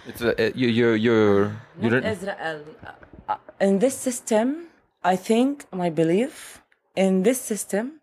it's 0.07 0.21
a, 0.21 0.51
you, 0.55 0.67
you, 0.67 0.93
you 0.93 1.51
Not 1.81 1.91
don't. 1.91 2.05
Israel. 2.05 2.61
Uh, 3.29 3.35
In 3.59 3.79
this 3.79 3.95
system, 3.95 4.67
I 5.03 5.15
think 5.15 5.65
my 5.71 5.89
belief 5.89 6.60
in 6.94 7.22
this 7.22 7.40
system, 7.40 8.00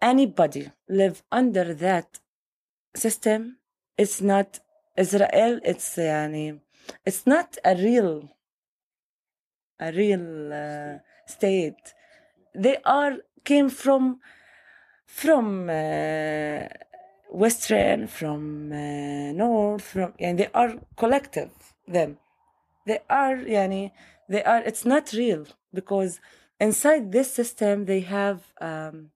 anybody 0.00 0.70
live 0.88 1.22
under 1.30 1.74
that 1.74 2.18
system, 2.94 3.58
it's 3.96 4.20
not 4.20 4.60
Israel. 4.96 5.60
It's 5.64 5.96
يعني, 5.96 6.60
it's 7.04 7.26
not 7.26 7.56
a 7.64 7.74
real, 7.74 8.30
a 9.80 9.92
real 9.92 10.52
uh, 10.52 10.98
state. 11.26 11.94
They 12.54 12.78
are 12.84 13.16
came 13.44 13.68
from 13.68 14.20
from 15.06 15.68
uh, 15.68 16.66
western, 17.30 18.06
from 18.06 18.72
uh, 18.72 19.32
north, 19.32 19.82
from 19.82 20.14
and 20.18 20.38
they 20.38 20.48
are 20.54 20.74
collective. 20.96 21.50
Them, 21.86 22.18
they 22.86 23.00
are 23.10 23.36
yani, 23.36 23.92
they 24.28 24.42
are. 24.42 24.62
It's 24.62 24.84
not 24.84 25.12
real 25.12 25.46
because 25.72 26.20
inside 26.60 27.12
this 27.12 27.32
system 27.32 27.84
they 27.86 28.00
have 28.00 28.38
um, 28.60 29.10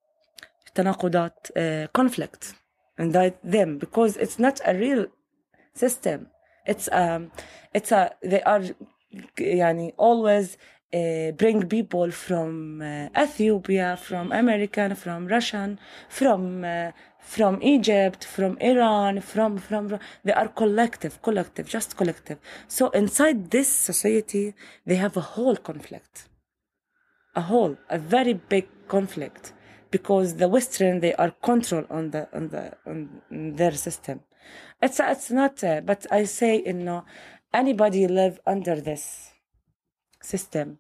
تناقضات 0.75 1.51
uh, 1.57 1.88
conflict 1.92 2.55
inside 2.99 3.35
them 3.44 3.79
because 3.79 4.16
it's 4.16 4.38
not 4.38 4.61
a 4.64 4.75
real 4.75 5.07
system. 5.75 6.29
It's 6.66 6.88
um, 6.92 7.31
it's 7.75 7.92
a 7.92 8.11
they 8.23 8.42
are 8.42 8.62
يعني 9.40 9.92
always 9.97 10.57
uh, 10.92 11.33
bring 11.33 11.68
people 11.68 12.11
from 12.11 12.83
uh, 12.83 13.09
Ethiopia, 13.27 13.97
from 13.97 14.33
American, 14.33 14.94
from 14.94 15.27
Russian, 15.27 15.79
from 16.09 16.64
uh, 16.64 16.92
from 17.21 17.62
Egypt, 17.62 18.25
from 18.25 18.57
Iran, 18.73 19.21
from, 19.21 19.59
from, 19.59 19.88
from- 19.90 20.01
they 20.25 20.33
are 20.33 20.49
collective, 20.49 21.21
collective, 21.21 21.68
just 21.68 21.97
collective. 21.97 22.38
So 22.68 22.88
inside 22.90 23.51
this 23.51 23.68
society, 23.68 24.55
they 24.87 24.97
have 25.05 25.14
a 25.16 25.21
whole 25.21 25.57
conflict, 25.57 26.29
a 27.36 27.41
whole, 27.41 27.78
a 27.89 27.98
very 27.98 28.34
big 28.34 28.67
conflict, 28.88 29.54
because 29.91 30.36
the 30.36 30.48
Western 30.48 31.00
they 31.00 31.13
are 31.15 31.32
control 31.32 31.86
on 31.89 32.12
the 32.12 32.28
on 32.34 32.50
the 32.50 32.74
on 32.86 33.22
their 33.30 33.74
system. 33.74 34.22
It's 34.82 35.00
it's 35.00 35.32
not, 35.32 35.63
uh, 35.63 35.82
but 35.82 36.06
I 36.12 36.26
say 36.26 36.63
you 36.65 36.74
know, 36.74 37.06
anybody 37.54 38.08
live 38.08 38.39
under 38.46 38.80
this 38.80 39.32
system. 40.22 40.80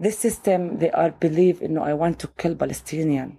This 0.00 0.18
system 0.18 0.78
they 0.78 0.90
are 0.92 1.10
believe 1.10 1.60
you 1.62 1.68
know 1.68 1.82
I 1.82 1.94
want 1.94 2.18
to 2.20 2.28
kill 2.28 2.54
Palestinian. 2.54 3.38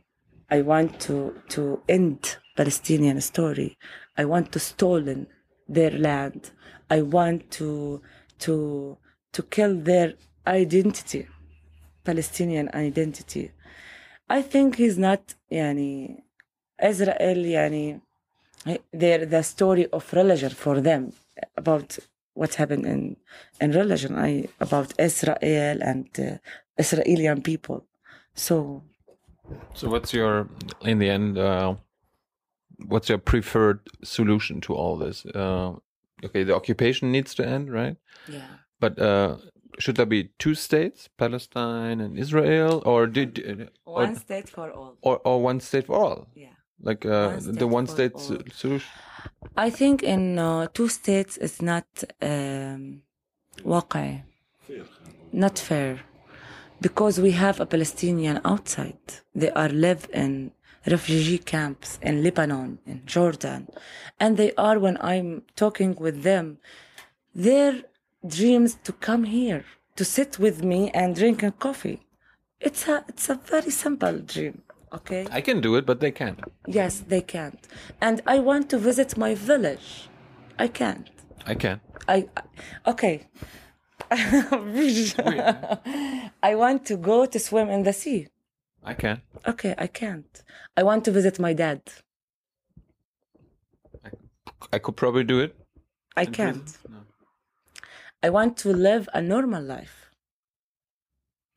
I 0.52 0.62
want 0.62 1.00
to 1.02 1.36
to 1.50 1.82
end 1.88 2.38
Palestinian 2.56 3.22
story. 3.22 3.78
I 4.18 4.26
want 4.26 4.52
to 4.52 4.60
stolen 4.60 5.28
their 5.68 5.92
land. 5.92 6.52
I 6.90 7.02
want 7.02 7.52
to 7.52 8.02
to 8.40 8.98
to 9.34 9.44
kill 9.44 9.76
their 9.80 10.16
identity, 10.48 11.28
Palestinian 12.09 12.69
identity. 12.75 13.51
I 14.29 14.43
think 14.43 14.77
he's 14.77 14.99
not 14.99 15.35
يعني 15.51 16.23
Israel 16.83 17.37
يعني 17.37 18.01
they're 18.93 19.27
the 19.27 19.43
story 19.43 19.87
of 19.93 20.13
religion 20.13 20.51
for 20.51 20.81
them 20.81 21.13
about 21.57 21.99
what 22.35 22.55
happened 22.55 22.87
in 22.87 23.17
in 23.61 23.71
religion 23.73 24.17
I 24.19 24.49
about 24.61 24.93
Israel 24.99 25.79
and 25.83 26.09
uh, 26.19 26.39
Israeli 26.79 27.41
people. 27.41 27.85
So 28.35 28.83
So, 29.75 29.89
what's 29.89 30.13
your, 30.13 30.49
in 30.83 30.99
the 30.99 31.11
end, 31.11 31.39
uh, 31.39 31.75
what's 32.87 33.09
your 33.09 33.19
preferred 33.19 33.81
solution 34.03 34.61
to 34.63 34.75
all 34.75 34.97
this? 34.97 35.27
Uh, 35.27 35.75
okay, 36.25 36.45
the 36.45 36.55
occupation 36.55 37.13
needs 37.13 37.35
to 37.35 37.47
end, 37.47 37.73
right? 37.73 37.97
yeah. 38.29 38.47
But 38.81 38.99
uh, 38.99 39.37
should 39.79 39.97
there 39.97 40.07
be 40.07 40.31
two 40.39 40.55
states, 40.55 41.09
Palestine 41.17 42.01
and 42.01 42.19
Israel, 42.25 42.83
or 42.87 43.07
did 43.07 43.33
or, 43.85 44.03
One 44.07 44.17
state 44.17 44.49
for 44.49 44.71
all. 44.71 44.93
or 45.03 45.21
or 45.29 45.37
one 45.51 45.61
state 45.61 45.87
for 45.87 45.97
all? 46.05 46.21
Yeah. 46.35 46.55
Like 46.89 47.03
uh, 47.07 47.11
One 47.11 47.37
the 47.37 47.55
state 47.55 47.75
one 47.79 47.87
for 47.87 47.93
state 47.97 48.15
all. 48.15 48.21
so- 48.21 48.43
solution. 48.63 48.91
I 49.67 49.69
think 49.71 50.03
in 50.15 50.23
uh, 50.39 50.67
two 50.79 50.89
states 50.89 51.33
it's 51.45 51.61
not 51.63 51.87
um, 52.23 53.03
واقعي, 53.65 54.23
not 55.33 55.59
fair, 55.59 56.01
because 56.81 57.21
we 57.21 57.31
have 57.33 57.61
a 57.61 57.67
Palestinian 57.67 58.41
outside. 58.45 59.05
They 59.35 59.51
are 59.51 59.69
live 59.69 60.09
in 60.13 60.53
refugee 60.87 61.39
camps 61.39 61.99
in 62.03 62.23
Lebanon, 62.23 62.79
in 62.87 63.03
Jordan, 63.07 63.69
and 64.21 64.37
they 64.37 64.53
are 64.67 64.79
when 64.79 64.97
I'm 65.01 65.43
talking 65.57 65.95
with 66.05 66.23
them, 66.23 66.59
their 67.35 67.73
dreams 68.26 68.76
to 68.84 68.94
come 68.94 69.24
here 69.24 69.66
to 69.96 70.06
sit 70.06 70.40
with 70.40 70.64
me 70.64 70.90
and 70.92 71.16
drink 71.16 71.44
a 71.44 71.52
coffee. 71.52 72.02
It's 72.60 72.88
a 72.88 73.04
it's 73.08 73.30
a 73.30 73.36
very 73.36 73.72
simple 73.72 74.20
dream. 74.20 74.62
Okay. 74.92 75.28
I 75.32 75.42
can 75.42 75.62
do 75.62 75.76
it, 75.76 75.86
but 75.86 76.00
they 76.00 76.12
can't. 76.12 76.40
Yes, 76.68 77.00
they 77.08 77.22
can't. 77.22 77.60
And 78.02 78.22
I 78.26 78.40
want 78.40 78.70
to 78.72 78.78
visit 78.78 79.18
my 79.18 79.36
village. 79.36 80.10
I 80.58 80.68
can't. 80.68 81.10
I 81.46 81.56
can. 81.56 81.80
I 82.08 82.28
I- 82.36 82.90
okay. 82.92 83.28
I 84.12 86.32
want 86.56 86.86
to 86.86 86.98
go 86.98 87.26
to 87.26 87.40
swim 87.40 87.70
in 87.70 87.84
the 87.84 87.94
sea. 87.94 88.28
I 88.84 88.94
can. 88.94 89.22
Okay, 89.46 89.76
I 89.78 89.88
can't. 89.88 90.44
I 90.76 90.84
want 90.84 91.06
to 91.06 91.12
visit 91.12 91.40
my 91.40 91.54
dad. 91.54 91.82
I 94.04 94.10
I 94.74 94.80
could 94.80 94.96
probably 94.96 95.24
do 95.24 95.40
it. 95.40 95.56
I 96.18 96.26
can't. 96.26 96.78
I 98.22 98.30
want 98.30 98.58
to 98.58 98.70
live 98.74 99.08
a 99.14 99.22
normal 99.22 99.64
life. 99.64 100.12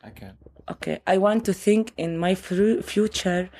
Okay. 0.04 0.30
Okay, 0.70 1.00
I 1.06 1.18
want 1.18 1.44
to 1.46 1.52
think 1.52 1.92
in 1.96 2.18
my 2.18 2.34
fru- 2.34 2.82
future 2.82 3.50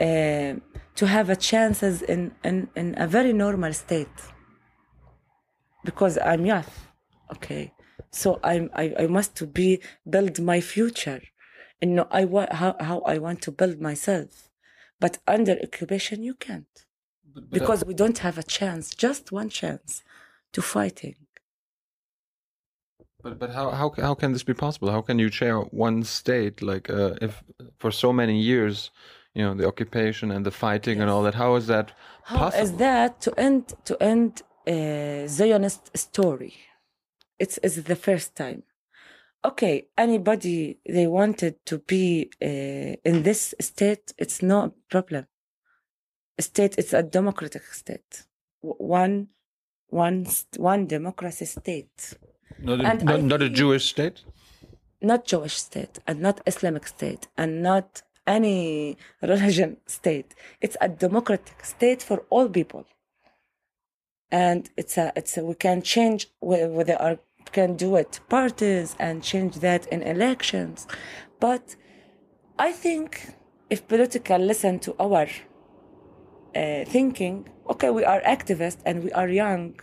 uh, 0.00 0.54
to 0.94 1.06
have 1.06 1.28
a 1.30 1.36
chances 1.36 2.02
in, 2.02 2.32
in, 2.44 2.68
in 2.76 2.94
a 2.96 3.06
very 3.08 3.32
normal 3.32 3.72
state 3.72 4.08
because 5.84 6.18
I'm 6.18 6.46
young. 6.46 6.64
Okay, 7.32 7.72
so 8.10 8.38
I'm 8.42 8.70
I, 8.74 8.94
I 9.00 9.06
must 9.06 9.34
to 9.36 9.46
be 9.46 9.80
build 10.08 10.40
my 10.40 10.60
future, 10.60 11.20
and 11.80 11.96
know 11.96 12.06
I 12.10 12.24
wa- 12.24 12.52
how 12.52 12.76
how 12.80 13.00
I 13.00 13.18
want 13.18 13.42
to 13.42 13.50
build 13.52 13.80
myself, 13.80 14.50
but 15.00 15.18
under 15.26 15.56
occupation 15.62 16.22
you 16.22 16.34
can't 16.34 16.86
because 17.50 17.84
we 17.84 17.94
don't 17.94 18.18
have 18.18 18.38
a 18.38 18.42
chance, 18.42 18.94
just 18.94 19.32
one 19.32 19.48
chance, 19.48 20.02
to 20.52 20.62
fighting. 20.62 21.16
But 23.24 23.38
but 23.38 23.50
how 23.58 23.70
how 23.70 23.88
how 24.08 24.14
can 24.14 24.32
this 24.32 24.44
be 24.44 24.54
possible? 24.54 24.90
How 24.90 25.02
can 25.08 25.18
you 25.18 25.30
share 25.30 25.58
one 25.86 26.04
state 26.04 26.56
like 26.70 26.86
uh, 26.90 27.14
if 27.26 27.42
for 27.80 27.90
so 27.90 28.12
many 28.12 28.36
years, 28.38 28.90
you 29.34 29.42
know, 29.44 29.54
the 29.54 29.66
occupation 29.66 30.30
and 30.30 30.44
the 30.44 30.50
fighting 30.50 31.00
and 31.00 31.08
all 31.10 31.22
that? 31.22 31.34
How 31.34 31.56
is 31.56 31.66
that 31.66 31.86
How 32.24 32.38
possible? 32.38 32.64
is 32.64 32.72
that 32.86 33.10
to 33.22 33.30
end 33.48 33.62
to 33.88 33.94
end 34.12 34.42
uh, 34.66 35.26
Zionist 35.26 35.84
story? 35.96 36.54
It's 37.38 37.58
it's 37.62 37.76
the 37.76 37.96
first 37.96 38.36
time. 38.36 38.62
Okay, 39.50 39.86
anybody 39.96 40.78
they 40.96 41.06
wanted 41.06 41.54
to 41.70 41.78
be 41.78 42.30
uh, 42.42 43.08
in 43.10 43.22
this 43.22 43.54
state, 43.60 44.12
it's 44.18 44.42
no 44.42 44.74
problem. 44.90 45.26
A 46.38 46.42
State, 46.42 46.74
it's 46.78 46.92
a 46.92 47.02
democratic 47.02 47.64
state. 47.72 48.24
One, 48.60 49.28
one, 49.88 50.26
one 50.56 50.86
democracy 50.86 51.44
state. 51.44 52.18
Not 52.58 52.80
a, 52.80 53.04
not, 53.04 53.22
not 53.22 53.42
a 53.42 53.48
Jewish 53.48 53.84
state. 53.94 54.22
not 55.00 55.26
Jewish 55.26 55.56
state 55.56 55.98
and 56.06 56.20
not 56.20 56.40
Islamic 56.46 56.86
state 56.86 57.28
and 57.36 57.62
not 57.62 58.02
any 58.26 58.96
religion 59.20 59.76
state. 59.86 60.34
It's 60.60 60.76
a 60.80 60.88
democratic 60.88 61.62
state 61.64 62.02
for 62.02 62.18
all 62.30 62.48
people. 62.48 62.84
And 64.30 64.70
it's 64.76 64.96
a, 64.96 65.12
it's 65.14 65.36
a, 65.36 65.44
we 65.44 65.54
can 65.54 65.82
change 65.82 66.28
whe- 66.40 66.70
whether 66.76 66.96
our 67.00 67.18
can 67.52 67.76
do 67.76 67.94
it 67.96 68.20
parties 68.28 68.96
and 68.98 69.22
change 69.22 69.56
that 69.60 69.86
in 69.94 70.02
elections. 70.02 70.86
But 71.38 71.76
I 72.58 72.72
think 72.72 73.08
if 73.70 73.86
political 73.86 74.38
listen 74.38 74.78
to 74.80 74.96
our 74.98 75.26
uh, 76.56 76.84
thinking, 76.86 77.48
okay, 77.68 77.90
we 77.90 78.04
are 78.04 78.20
activists 78.22 78.78
and 78.86 79.04
we 79.04 79.12
are 79.12 79.28
young 79.28 79.78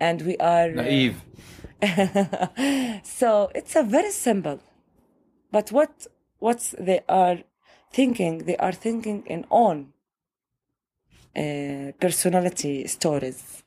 and 0.00 0.22
we 0.22 0.36
are 0.38 0.68
uh, 0.70 0.82
Naive. 0.82 1.16
so 3.02 3.50
it's 3.54 3.76
a 3.76 3.82
very 3.82 4.10
simple. 4.10 4.60
But 5.50 5.72
what 5.72 6.06
what's 6.38 6.74
they 6.78 7.00
are 7.08 7.38
thinking 7.92 8.38
they 8.44 8.56
are 8.56 8.72
thinking 8.72 9.24
in 9.26 9.46
own 9.50 9.92
uh, 11.36 11.92
personality 12.00 12.86
stories. 12.86 13.62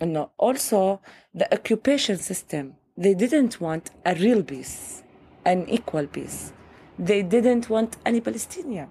Know 0.00 0.30
also 0.36 1.00
the 1.34 1.52
occupation 1.52 2.18
system. 2.18 2.74
They 2.96 3.14
didn't 3.14 3.60
want 3.60 3.90
a 4.04 4.14
real 4.14 4.42
peace 4.42 5.02
an 5.44 5.68
equal 5.68 6.06
peace. 6.06 6.52
They 6.98 7.22
didn't 7.22 7.68
want 7.68 7.96
any 8.06 8.20
palestinian. 8.20 8.90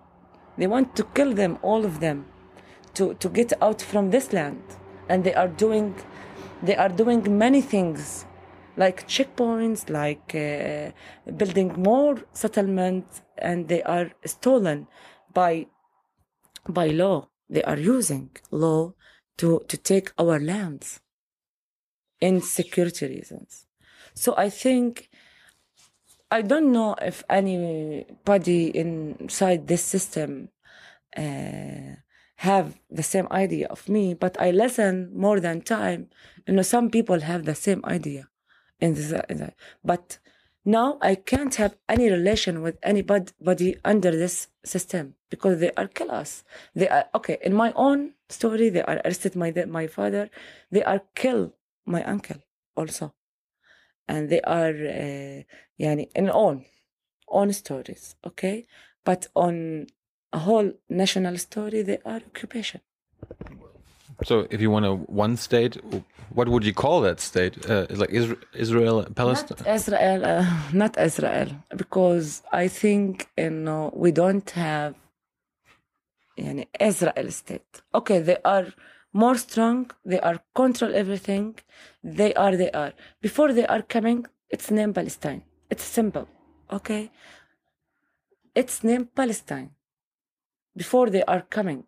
They 0.58 0.67
want 0.67 0.95
to 0.95 1.04
kill 1.15 1.34
them 1.34 1.58
all 1.62 1.86
of 1.86 2.00
them 2.00 2.26
to, 2.95 3.13
to 3.15 3.30
get 3.30 3.54
out 3.62 3.82
from 3.82 4.12
this 4.12 4.34
land. 4.34 4.62
And 5.10 5.24
they 5.24 5.34
are 5.34 5.47
doing 5.47 5.95
they 6.63 6.76
are 6.76 6.89
doing 6.89 7.38
many 7.38 7.62
things 7.62 8.26
like 8.77 9.07
checkpoints 9.07 9.89
like 9.89 10.34
uh, 10.36 10.91
building 11.31 11.73
more 11.77 12.21
settlements 12.34 13.21
and 13.38 13.67
they 13.67 13.84
are 13.84 14.12
stolen 14.25 14.88
by 15.34 15.67
by 16.67 16.88
law. 16.88 17.29
They 17.49 17.63
are 17.63 17.77
using 17.77 18.29
law 18.51 18.93
to 19.38 19.62
to 19.67 19.77
take 19.77 20.12
our 20.17 20.39
lands 20.39 20.99
in 22.19 22.41
security 22.41 23.07
reasons. 23.07 23.65
So 24.13 24.36
i 24.38 24.49
think 24.49 25.10
I 26.34 26.41
don't 26.41 26.71
know 26.71 26.95
if 27.01 27.23
anybody 27.29 28.75
inside 28.77 29.67
this 29.67 29.84
system 29.84 30.47
uh, 31.17 31.95
have 32.38 32.79
the 32.89 33.03
same 33.03 33.27
idea 33.31 33.67
of 33.67 33.89
me, 33.89 34.13
but 34.13 34.39
I 34.39 34.51
listen 34.51 35.12
more 35.13 35.41
than 35.41 35.60
time. 35.62 36.10
You 36.47 36.53
know, 36.53 36.62
some 36.62 36.89
people 36.89 37.19
have 37.19 37.43
the 37.43 37.53
same 37.53 37.84
idea 37.84 38.31
in 38.82 38.94
the, 38.96 39.26
in 39.30 39.38
the, 39.38 39.54
but 39.84 40.20
now 40.65 40.98
I 41.02 41.15
can't 41.15 41.56
have 41.56 41.76
any 41.89 42.10
relation 42.10 42.62
with 42.62 42.78
anybody 42.84 43.78
under 43.84 44.12
this 44.12 44.48
system 44.63 45.15
because 45.30 45.60
they 45.60 45.72
are 45.72 45.88
kill 45.88 46.12
us. 46.12 46.44
They 46.76 46.88
are 46.88 47.06
okay. 47.15 47.38
In 47.41 47.54
my 47.56 47.72
own 47.76 48.13
story, 48.30 48.70
they 48.70 48.84
are 48.84 49.02
arrested 49.04 49.36
my 49.36 49.52
my 49.67 49.88
father. 49.88 50.30
They 50.70 50.84
are 50.84 51.02
kill 51.15 51.54
my 51.86 52.04
uncle 52.04 52.38
also, 52.76 53.13
and 54.08 54.30
they 54.30 54.41
are 54.41 54.70
uh, 54.70 55.44
yani 55.80 56.10
in 56.15 56.30
own 56.30 56.65
own 57.28 57.54
stories. 57.54 58.15
Okay, 58.26 58.67
but 59.04 59.28
on 59.36 59.88
a 60.32 60.39
whole 60.39 60.74
national 60.89 61.38
story, 61.38 61.82
they 61.82 61.98
are 62.06 62.22
occupation. 62.32 62.82
So, 64.23 64.47
if 64.51 64.62
you 64.62 64.69
want 64.69 64.86
a 64.86 64.93
one 64.93 65.36
state, 65.36 65.77
what 66.29 66.47
would 66.47 66.63
you 66.63 66.73
call 66.73 67.01
that 67.01 67.19
state? 67.19 67.53
Uh, 67.67 67.88
like 67.89 68.12
Isra 68.12 68.38
Israel, 68.53 69.05
Palestine? 69.15 69.57
Not 69.65 69.75
Israel, 69.75 70.25
uh, 70.25 70.45
not 70.73 70.99
Israel, 70.99 71.49
because 71.75 72.43
I 72.51 72.67
think 72.67 73.29
you 73.38 73.49
know 73.49 73.91
we 73.95 74.12
don't 74.12 74.49
have 74.51 74.93
yani, 76.38 76.67
Israel 76.79 77.31
state. 77.31 77.81
Okay, 77.95 78.19
they 78.19 78.38
are 78.45 78.67
more 79.12 79.36
strong. 79.36 79.89
They 80.05 80.19
are 80.19 80.38
control 80.53 80.93
everything. 80.93 81.55
They 82.03 82.34
are. 82.36 82.55
They 82.55 82.71
are. 82.71 82.93
Before 83.21 83.51
they 83.53 83.65
are 83.65 83.81
coming, 83.81 84.27
it's 84.51 84.69
named 84.69 84.93
Palestine. 84.95 85.41
It's 85.71 85.84
simple. 85.84 86.27
Okay, 86.71 87.12
it's 88.53 88.84
named 88.84 89.15
Palestine. 89.15 89.71
Before 90.75 91.10
they 91.10 91.23
are 91.23 91.41
coming 91.41 91.84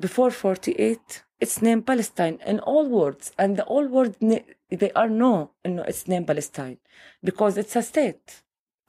before 0.00 0.30
48, 0.30 1.24
it's 1.40 1.60
named 1.60 1.86
Palestine 1.86 2.38
in 2.46 2.60
all 2.60 2.88
words. 2.88 3.32
And 3.36 3.56
the 3.56 3.64
all 3.64 3.86
words, 3.86 4.16
they 4.20 4.92
are 4.94 5.08
no, 5.08 5.50
no, 5.64 5.82
it's 5.82 6.06
named 6.06 6.28
Palestine. 6.28 6.78
Because 7.22 7.58
it's 7.58 7.74
a 7.74 7.82
state. 7.82 8.42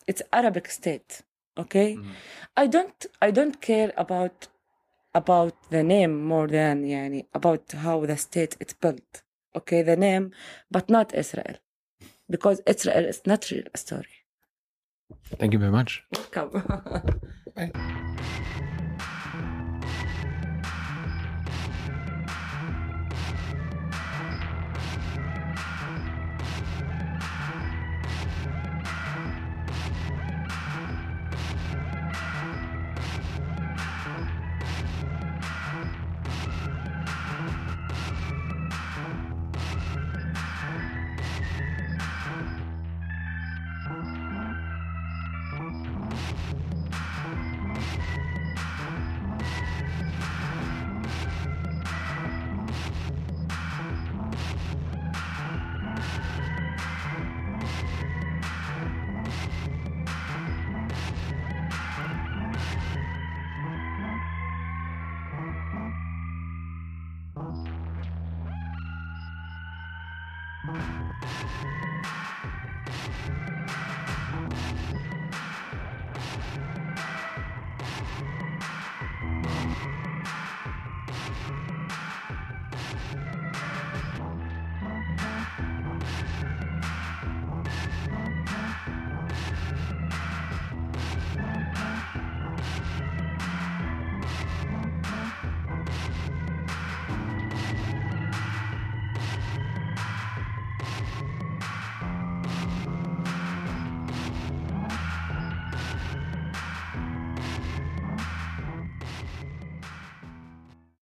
It's 0.08 0.22
Arabic 0.32 0.70
state. 0.70 1.22
Okay? 1.58 1.96
Mm-hmm. 1.96 2.12
I 2.58 2.68
don't, 2.68 3.06
I 3.22 3.32
don't 3.32 3.60
care 3.60 3.92
about, 3.98 4.48
about 5.16 5.56
the 5.72 5.82
name 5.82 6.24
more 6.24 6.48
than, 6.48 6.84
yani, 6.86 7.26
about 7.34 7.72
how 7.72 8.06
the 8.06 8.18
state 8.18 8.56
is 8.60 8.74
built. 8.74 9.24
Okay? 9.56 9.82
The 9.82 9.96
name, 9.96 10.32
but 10.70 10.90
not 10.90 11.16
Israel. 11.16 11.56
Because 12.30 12.62
Israel 12.68 13.06
is 13.06 13.22
not 13.26 13.50
real 13.50 13.64
story. 13.76 14.26
Thank 15.40 15.54
you 15.54 15.60
very 15.60 15.72
much. 15.72 16.04
Welcome. 16.36 16.64